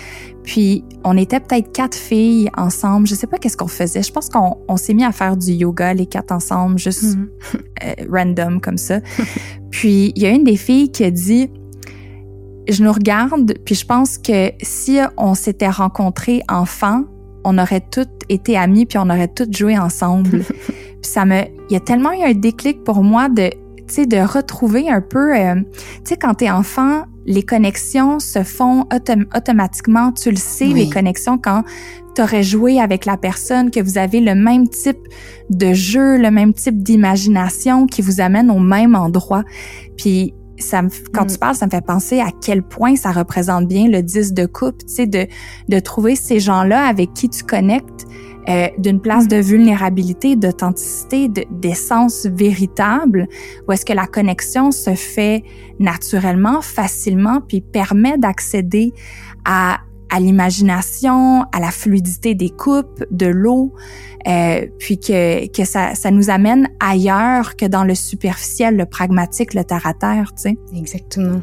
[0.44, 3.08] Puis on était peut-être quatre filles ensemble.
[3.08, 4.04] Je sais pas qu'est-ce qu'on faisait.
[4.04, 7.58] Je pense qu'on on, s'est mis à faire du yoga les quatre ensemble, juste mm-hmm.
[7.84, 9.00] euh, random comme ça.
[9.72, 11.50] puis il y a une des filles qui a dit
[12.70, 17.04] je nous regarde, puis je pense que si on s'était rencontrés enfants,
[17.44, 20.40] on aurait toutes été amis, puis on aurait toutes joué ensemble.
[20.68, 24.06] puis ça me, il y a tellement eu un déclic pour moi de, tu sais,
[24.06, 28.86] de retrouver un peu, euh, tu sais, quand t'es enfant, les connexions se font
[29.36, 30.12] automatiquement.
[30.12, 31.64] Tu le sais, les connexions quand
[32.16, 35.00] t'aurais joué avec la personne, que vous avez le même type
[35.50, 39.44] de jeu, le même type d'imagination qui vous amène au même endroit.
[39.98, 41.38] Puis ça me, quand tu mm.
[41.38, 44.86] parles, ça me fait penser à quel point ça représente bien le 10 de coupe,
[44.86, 45.28] tu sais, de,
[45.70, 48.06] de trouver ces gens-là avec qui tu connectes
[48.50, 49.42] euh, d'une place de mm.
[49.42, 53.28] vulnérabilité, d'authenticité, d'essence véritable,
[53.68, 55.44] où est-ce que la connexion se fait
[55.80, 58.94] naturellement, facilement, puis permet d'accéder
[59.46, 59.80] à
[60.14, 63.74] à l'imagination, à la fluidité des coupes, de l'eau,
[64.28, 69.56] euh, puis que, que ça, ça nous amène ailleurs que dans le superficiel, le pragmatique,
[69.56, 70.58] le terre à terre, tu sais.
[70.76, 71.42] Exactement.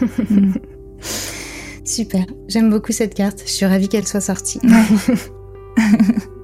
[0.00, 0.52] Mm.
[1.84, 3.42] Super, j'aime beaucoup cette carte.
[3.44, 4.60] Je suis ravie qu'elle soit sortie.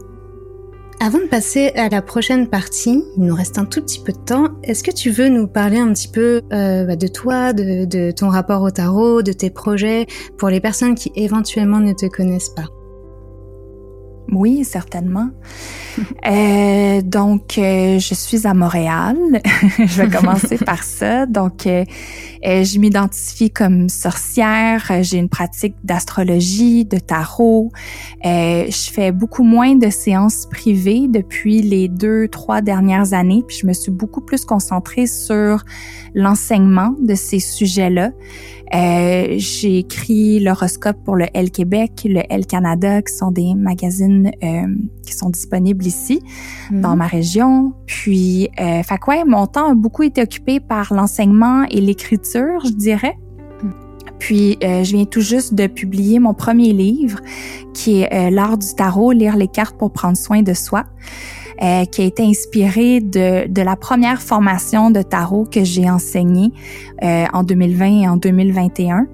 [0.99, 4.19] Avant de passer à la prochaine partie, il nous reste un tout petit peu de
[4.19, 4.49] temps.
[4.63, 8.11] Est-ce que tu veux nous parler un petit peu euh, bah, de toi, de, de,
[8.11, 10.07] ton rapport au tarot, de tes projets,
[10.39, 12.69] pour les personnes qui éventuellement ne te connaissent pas?
[14.33, 15.31] Oui, certainement.
[16.27, 19.17] Euh, donc, euh, je suis à Montréal.
[19.79, 21.25] je vais commencer par ça.
[21.25, 21.85] Donc, euh,
[22.45, 24.91] euh, je m'identifie comme sorcière.
[25.01, 27.71] J'ai une pratique d'astrologie, de tarot.
[28.23, 33.43] je fais beaucoup moins de séances privées depuis les deux, trois dernières années.
[33.49, 35.65] Puis, je me suis beaucoup plus concentrée sur
[36.15, 38.11] l'enseignement de ces sujets-là.
[38.75, 44.33] Euh, j'ai écrit l'horoscope pour le L Québec, le L Canada, qui sont des magazines
[44.43, 44.67] euh,
[45.05, 46.21] qui sont disponibles ici,
[46.71, 46.81] mhm.
[46.81, 47.73] dans ma région.
[47.87, 52.73] Puis, euh, fait quoi, mon temps a beaucoup été occupé par l'enseignement et l'écriture, je
[52.73, 53.17] dirais.
[54.19, 57.21] Puis, euh, je viens tout juste de publier mon premier livre,
[57.75, 60.85] qui est euh, L'art du tarot, lire les cartes pour prendre soin de soi.
[61.63, 66.53] Euh, qui a été inspiré de, de, la première formation de tarot que j'ai enseignée
[67.03, 69.07] euh, en 2020 et en 2021.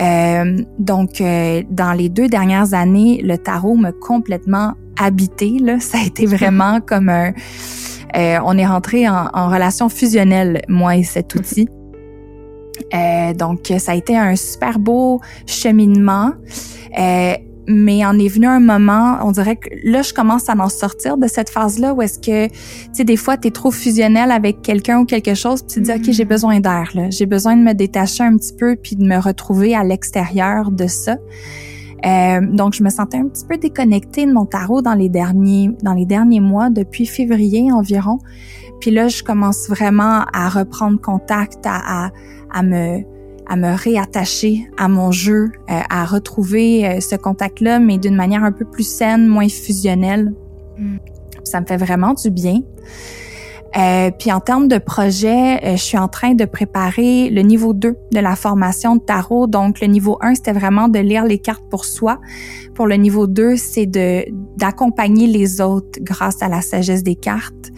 [0.00, 5.58] Euh, donc, euh, dans les deux dernières années, le tarot m'a complètement habité.
[5.58, 5.80] Là.
[5.80, 7.32] Ça a été vraiment comme un...
[8.16, 11.66] Euh, on est rentré en, en, relation fusionnelle, moi et cet outil.
[13.38, 16.32] donc, ça a été un super beau cheminement.
[17.68, 21.16] Mais en est venu un moment, on dirait que là, je commence à en sortir
[21.16, 22.54] de cette phase-là où est-ce que, tu
[22.92, 25.84] sais, des fois, tu es trop fusionnel avec quelqu'un ou quelque chose, puis tu te
[25.84, 26.28] dis, OK, j'ai mm-hmm.
[26.28, 27.10] besoin d'air, là.
[27.10, 30.86] J'ai besoin de me détacher un petit peu puis de me retrouver à l'extérieur de
[30.88, 31.16] ça.
[32.04, 35.70] Euh, donc, je me sentais un petit peu déconnectée de mon tarot dans les derniers,
[35.82, 38.18] dans les derniers mois, depuis février environ.
[38.80, 42.10] Puis là, je commence vraiment à reprendre contact, à, à,
[42.52, 43.11] à me
[43.46, 48.44] à me réattacher à mon jeu, euh, à retrouver euh, ce contact-là, mais d'une manière
[48.44, 50.32] un peu plus saine, moins fusionnelle.
[50.78, 50.96] Mm.
[51.44, 52.60] Ça me fait vraiment du bien.
[53.76, 57.72] Euh, puis en termes de projet, euh, je suis en train de préparer le niveau
[57.72, 59.46] 2 de la formation de tarot.
[59.46, 62.20] Donc le niveau 1, c'était vraiment de lire les cartes pour soi.
[62.74, 64.24] Pour le niveau 2, c'est de
[64.56, 67.70] d'accompagner les autres grâce à la sagesse des cartes.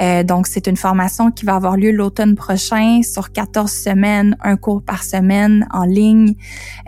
[0.00, 4.56] Euh, donc c'est une formation qui va avoir lieu l'automne prochain sur 14 semaines, un
[4.56, 6.34] cours par semaine en ligne.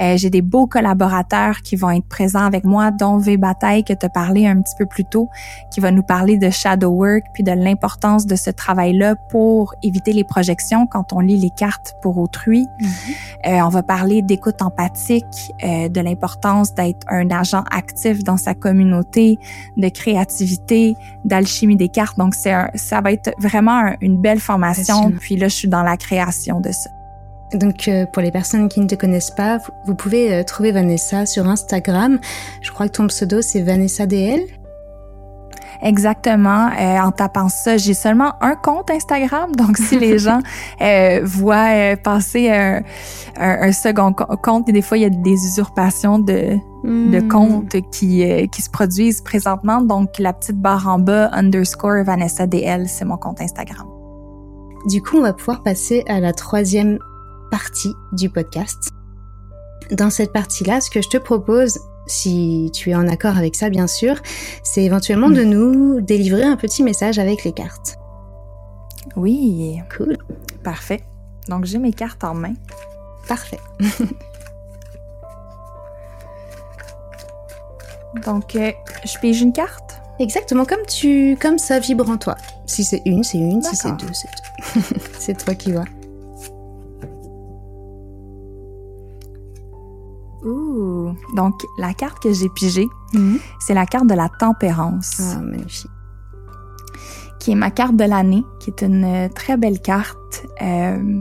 [0.00, 3.92] Euh, J'ai des beaux collaborateurs qui vont être présents avec moi, dont V Bataille que
[3.92, 5.28] tu as parlé un petit peu plus tôt,
[5.72, 10.12] qui va nous parler de shadow work puis de l'importance de ce travail-là pour éviter
[10.12, 12.66] les projections quand on lit les cartes pour autrui.
[12.80, 12.88] Mhm.
[13.46, 18.54] euh, on va parler d'écoute empathique, euh, de l'importance d'être un agent actif dans sa
[18.54, 19.38] communauté,
[19.76, 22.18] de créativité, d'alchimie des cartes.
[22.18, 25.12] Donc, c'est ça va être vraiment une belle formation.
[25.20, 26.90] Puis là, je suis dans la création de ça.
[27.54, 31.26] Donc euh, pour les personnes qui ne te connaissent pas, vous, pouvez euh, trouver Vanessa
[31.26, 32.18] sur Instagram.
[32.60, 34.40] Je crois que ton pseudo c'est Vanessa DL.
[35.82, 36.68] Exactement.
[36.68, 39.52] Euh, en tapant ça, j'ai seulement un compte Instagram.
[39.56, 40.40] Donc, si les gens
[40.80, 42.82] euh, voient euh, passer un,
[43.36, 47.28] un, second compte, et des fois, il y a des usurpations de, de hmm.
[47.28, 49.80] comptes qui, euh, qui se produisent présentement.
[49.80, 53.86] Donc, la petite barre en bas, underscore Vanessa DL, c'est mon compte Instagram.
[54.88, 56.98] Du coup, on va pouvoir passer à la troisième
[57.50, 58.90] partie du podcast.
[59.90, 61.78] Dans cette partie-là, ce que je te propose,
[62.10, 64.16] si tu es en accord avec ça bien sûr,
[64.62, 67.96] c'est éventuellement de nous délivrer un petit message avec les cartes.
[69.16, 69.80] Oui.
[69.96, 70.18] Cool.
[70.62, 71.00] Parfait.
[71.48, 72.54] Donc j'ai mes cartes en main.
[73.28, 73.60] Parfait.
[78.24, 78.72] Donc euh,
[79.04, 80.00] je pige une carte.
[80.18, 82.34] Exactement comme tu comme ça vibre en toi.
[82.66, 83.62] Si c'est une, c'est une.
[83.62, 84.98] Si c'est deux, c'est deux.
[85.18, 85.84] c'est toi qui vois.
[90.44, 91.14] Ouh.
[91.34, 93.38] Donc, la carte que j'ai pigée, mhm.
[93.58, 95.20] c'est la carte de la tempérance.
[95.20, 95.90] Ah, magnifique.
[97.38, 100.46] Qui est ma carte de l'année, qui est une euh, très belle carte.
[100.62, 101.20] Euh,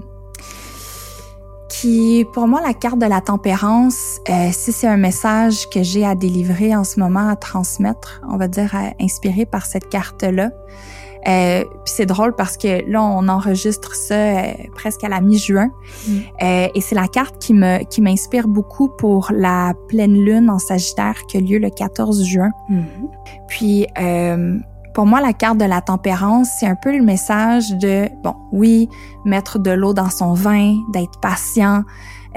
[1.70, 6.06] qui, pour moi, la carte de la tempérance, euh, si c'est un message que j'ai
[6.06, 10.50] à délivrer en ce moment, à transmettre, on va dire, à, inspiré par cette carte-là,
[11.28, 15.70] euh, puis c'est drôle parce que là, on enregistre ça euh, presque à la mi-juin.
[16.08, 16.12] Mm.
[16.42, 20.60] Euh, et c'est la carte qui me qui m'inspire beaucoup pour la pleine lune en
[20.60, 22.52] Sagittaire qui a lieu le 14 juin.
[22.70, 22.84] Mm-hmm.
[23.48, 24.58] Puis euh,
[24.94, 28.90] pour moi, la carte de la tempérance, c'est un peu le message de, bon, oui,
[29.24, 31.84] mettre de l'eau dans son vin, d'être patient,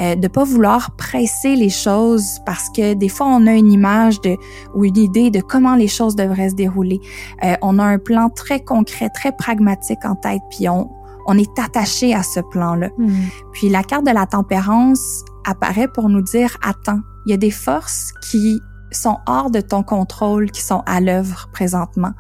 [0.01, 4.21] euh, de pas vouloir presser les choses parce que des fois on a une image
[4.23, 4.37] de
[4.75, 7.01] ou une idée de comment les choses devraient se dérouler.
[7.45, 10.91] Euh, on a un plan très concret, très pragmatique en tête, puis on
[11.27, 12.89] on est attaché à ce plan-là.
[12.99, 13.13] Hmm.
[13.53, 17.53] Puis la carte de la tempérance apparaît pour nous dire attends, il y a des
[17.53, 22.13] forces qui sont hors de ton contrôle, qui sont à l'œuvre présentement.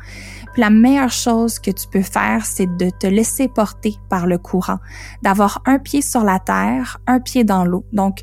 [0.56, 4.78] La meilleure chose que tu peux faire, c'est de te laisser porter par le courant,
[5.22, 7.86] d'avoir un pied sur la terre, un pied dans l'eau.
[7.92, 8.20] Donc,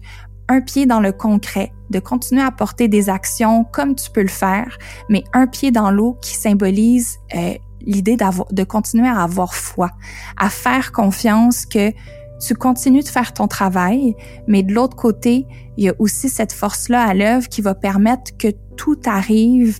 [0.47, 4.27] un pied dans le concret, de continuer à porter des actions comme tu peux le
[4.27, 4.77] faire,
[5.09, 8.17] mais un pied dans l'eau qui symbolise euh, l'idée
[8.51, 9.89] de continuer à avoir foi,
[10.37, 11.91] à faire confiance que
[12.39, 14.15] tu continues de faire ton travail,
[14.47, 15.45] mais de l'autre côté,
[15.77, 19.79] il y a aussi cette force-là à l'œuvre qui va permettre que tout arrive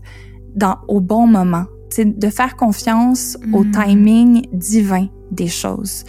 [0.56, 1.66] dans, au bon moment.
[1.98, 3.72] De faire confiance au mm.
[3.72, 6.06] timing divin des choses.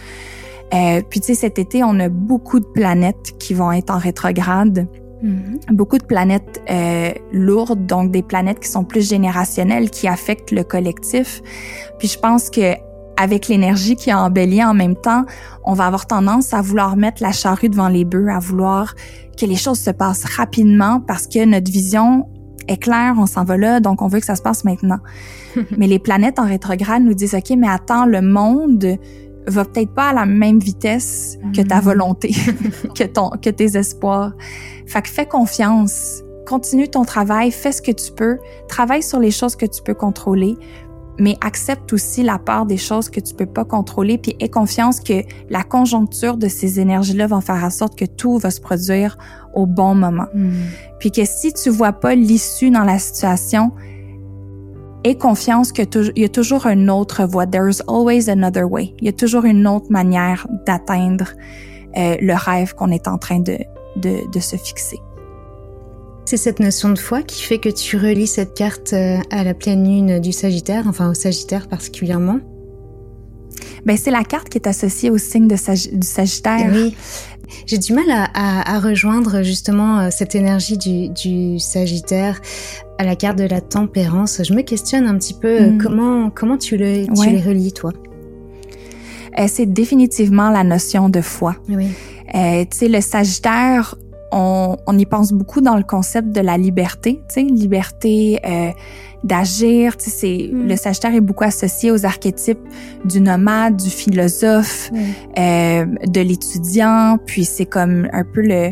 [0.73, 3.97] Euh, puis tu sais, cet été, on a beaucoup de planètes qui vont être en
[3.97, 4.87] rétrograde.
[5.23, 5.73] Mm-hmm.
[5.73, 10.63] Beaucoup de planètes euh, lourdes, donc des planètes qui sont plus générationnelles, qui affectent le
[10.63, 11.41] collectif.
[11.99, 12.75] Puis je pense que
[13.17, 15.25] avec l'énergie qui a embelli en même temps,
[15.63, 18.95] on va avoir tendance à vouloir mettre la charrue devant les bœufs, à vouloir
[19.37, 22.27] que les choses se passent rapidement parce que notre vision
[22.71, 24.99] est claire, on s'en va là, donc on veut que ça se passe maintenant.
[25.77, 28.97] mais les planètes en rétrograde nous disent, OK, mais attends, le monde
[29.47, 31.83] va peut-être pas à la même vitesse que ta mm.
[31.83, 32.31] volonté,
[32.95, 34.33] que ton, que tes espoirs.
[34.85, 36.21] Fait que fais confiance.
[36.47, 39.93] Continue ton travail, fais ce que tu peux, travaille sur les choses que tu peux
[39.93, 40.57] contrôler,
[41.21, 44.99] mais accepte aussi la part des choses que tu peux pas contrôler, puis aie confiance
[44.99, 49.19] que la conjoncture de ces énergies-là va faire en sorte que tout va se produire
[49.53, 50.25] au bon moment.
[50.33, 50.49] Mm.
[50.99, 53.71] Puis que si tu vois pas l'issue dans la situation,
[55.03, 57.45] aie confiance qu'il y a toujours une autre voie.
[57.45, 58.95] There's always another way.
[58.99, 61.33] Il y a toujours une autre manière d'atteindre
[61.97, 63.59] euh, le rêve qu'on est en train de,
[63.95, 64.99] de, de se fixer.
[66.25, 69.53] C'est cette notion de foi qui fait que tu relis cette carte euh, à la
[69.53, 72.39] pleine lune du Sagittaire, enfin au Sagittaire particulièrement.
[73.85, 75.55] Ben c'est la carte qui est associée au signe de
[75.95, 76.69] du Sagittaire.
[76.71, 76.95] Oui.
[77.65, 82.39] J'ai du mal à, à, rejoindre justement euh, cette énergie du, du, Sagittaire
[82.97, 84.41] à la carte de la tempérance.
[84.43, 85.77] Je me questionne un petit peu euh, hmm.
[85.77, 87.91] comment comment tu, le, tu les relis toi?
[89.47, 91.55] c'est définitivement la notion de foi.
[91.67, 91.87] Oui.
[92.35, 93.95] Euh, tu sais, le Sagittaire,
[94.31, 98.71] on, on, y pense beaucoup dans le concept de la liberté, tu sais, liberté euh,
[99.23, 99.97] d'agir.
[99.97, 100.67] Tu sais, mm.
[100.67, 102.61] le Sagittaire est beaucoup associé aux archétypes
[103.05, 104.91] du nomade, du philosophe,
[105.37, 107.17] euh, de l'étudiant.
[107.25, 108.71] Puis c'est comme un peu le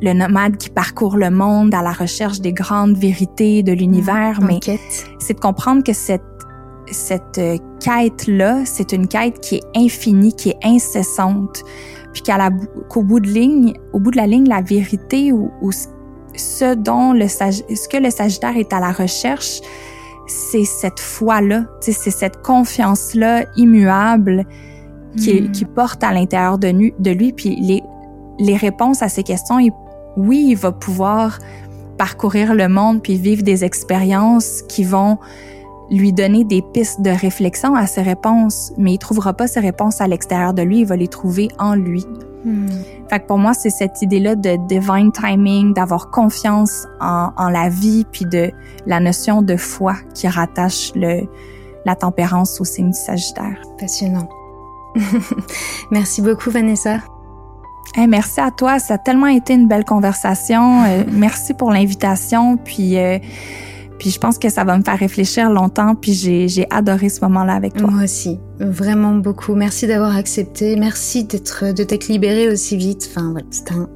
[0.00, 4.40] le nomade qui parcourt le monde à la recherche des grandes vérités de l'univers.
[4.40, 4.46] Mm.
[4.46, 4.78] mais
[5.18, 6.22] c'est de comprendre que cette
[6.90, 11.62] cette euh, quête là, c'est une quête qui est infinie, qui est incessante
[12.12, 12.22] puis
[12.88, 15.50] qu'au bout de ligne, au bout de la ligne, la vérité ou,
[16.34, 19.60] ce dont le ce que le Sagittaire est à la recherche,
[20.26, 24.44] c'est cette foi-là, c'est cette confiance-là immuable
[25.16, 25.52] qui, hmm.
[25.52, 27.32] qui porte à l'intérieur de, de lui.
[27.32, 27.82] Puis les,
[28.38, 29.58] les réponses à ces questions,
[30.16, 31.38] oui, il va pouvoir
[31.96, 35.18] parcourir le monde puis vivre des expériences qui vont
[35.90, 40.00] lui donner des pistes de réflexion à ses réponses, mais il trouvera pas ses réponses
[40.00, 42.04] à l'extérieur de lui, il va les trouver en lui.
[42.44, 42.68] Hmm.
[43.10, 47.68] Fait que pour moi, c'est cette idée-là de divine timing, d'avoir confiance en, en, la
[47.68, 48.52] vie, puis de
[48.86, 51.22] la notion de foi qui rattache le,
[51.84, 53.60] la tempérance au signe du Sagittaire.
[53.78, 54.28] Passionnant.
[55.90, 56.98] merci beaucoup, Vanessa.
[57.94, 60.84] Hey, merci à toi, ça a tellement été une belle conversation.
[60.84, 63.18] Euh, merci pour l'invitation, puis euh,
[63.98, 67.54] puis je pense que ça va me faire réfléchir longtemps, puis j'ai adoré ce moment-là
[67.54, 67.90] avec toi.
[67.90, 69.54] Moi aussi, vraiment beaucoup.
[69.54, 73.08] Merci d'avoir accepté, merci d'être de t'être libéré aussi vite.
[73.10, 73.88] Enfin voilà, c'était un,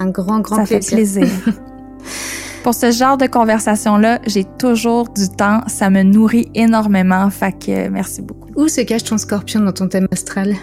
[0.00, 0.82] un, grand, grand plaisir.
[0.82, 1.28] Ça fait plaisir.
[2.62, 5.62] Pour ce genre de conversation-là, j'ai toujours du temps.
[5.66, 7.30] Ça me nourrit énormément.
[7.30, 8.50] Fait que merci beaucoup.
[8.54, 10.54] Où se cache ton scorpion dans ton thème astral?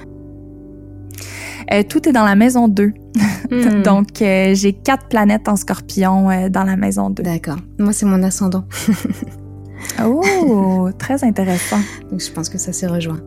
[1.72, 2.94] Euh, tout est dans la maison 2.
[3.50, 3.82] Hmm.
[3.82, 7.24] Donc, euh, j'ai quatre planètes en scorpion euh, dans la maison 2.
[7.24, 7.56] D'accord.
[7.80, 8.66] Moi, c'est mon ascendant.
[10.04, 11.80] oh, très intéressant.
[12.12, 13.22] Donc, je pense que ça s'est rejoint.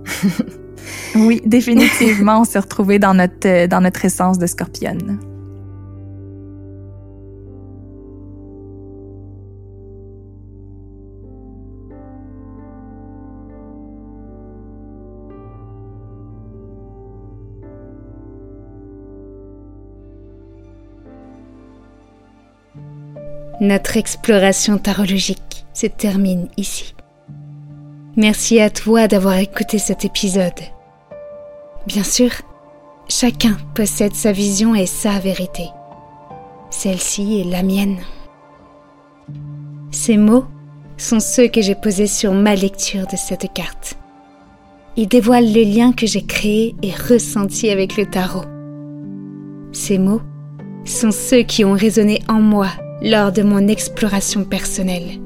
[1.15, 5.19] oui, définitivement, on s'est retrouvés dans notre, dans notre essence de scorpionne.
[23.61, 26.95] Notre exploration tarologique se termine ici.
[28.17, 30.59] Merci à toi d'avoir écouté cet épisode.
[31.87, 32.31] Bien sûr,
[33.07, 35.69] chacun possède sa vision et sa vérité.
[36.71, 37.99] Celle-ci est la mienne.
[39.91, 40.47] Ces mots
[40.97, 43.99] sont ceux que j'ai posés sur ma lecture de cette carte.
[44.97, 48.47] Ils dévoilent le lien que j'ai créé et ressenti avec le tarot.
[49.73, 50.23] Ces mots
[50.87, 52.69] sont ceux qui ont résonné en moi
[53.03, 55.21] lors de mon exploration personnelle.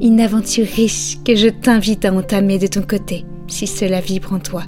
[0.00, 4.38] Une aventure riche que je t'invite à entamer de ton côté si cela vibre en
[4.38, 4.64] toi.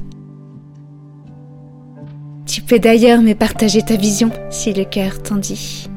[2.47, 5.89] Tu peux d'ailleurs me partager ta vision si le cœur t'en dit.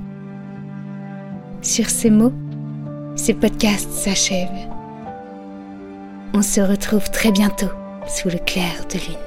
[1.61, 2.33] Sur ces mots,
[3.15, 4.47] ce podcast s'achève.
[6.33, 7.69] On se retrouve très bientôt
[8.07, 9.26] sous le clair de lune.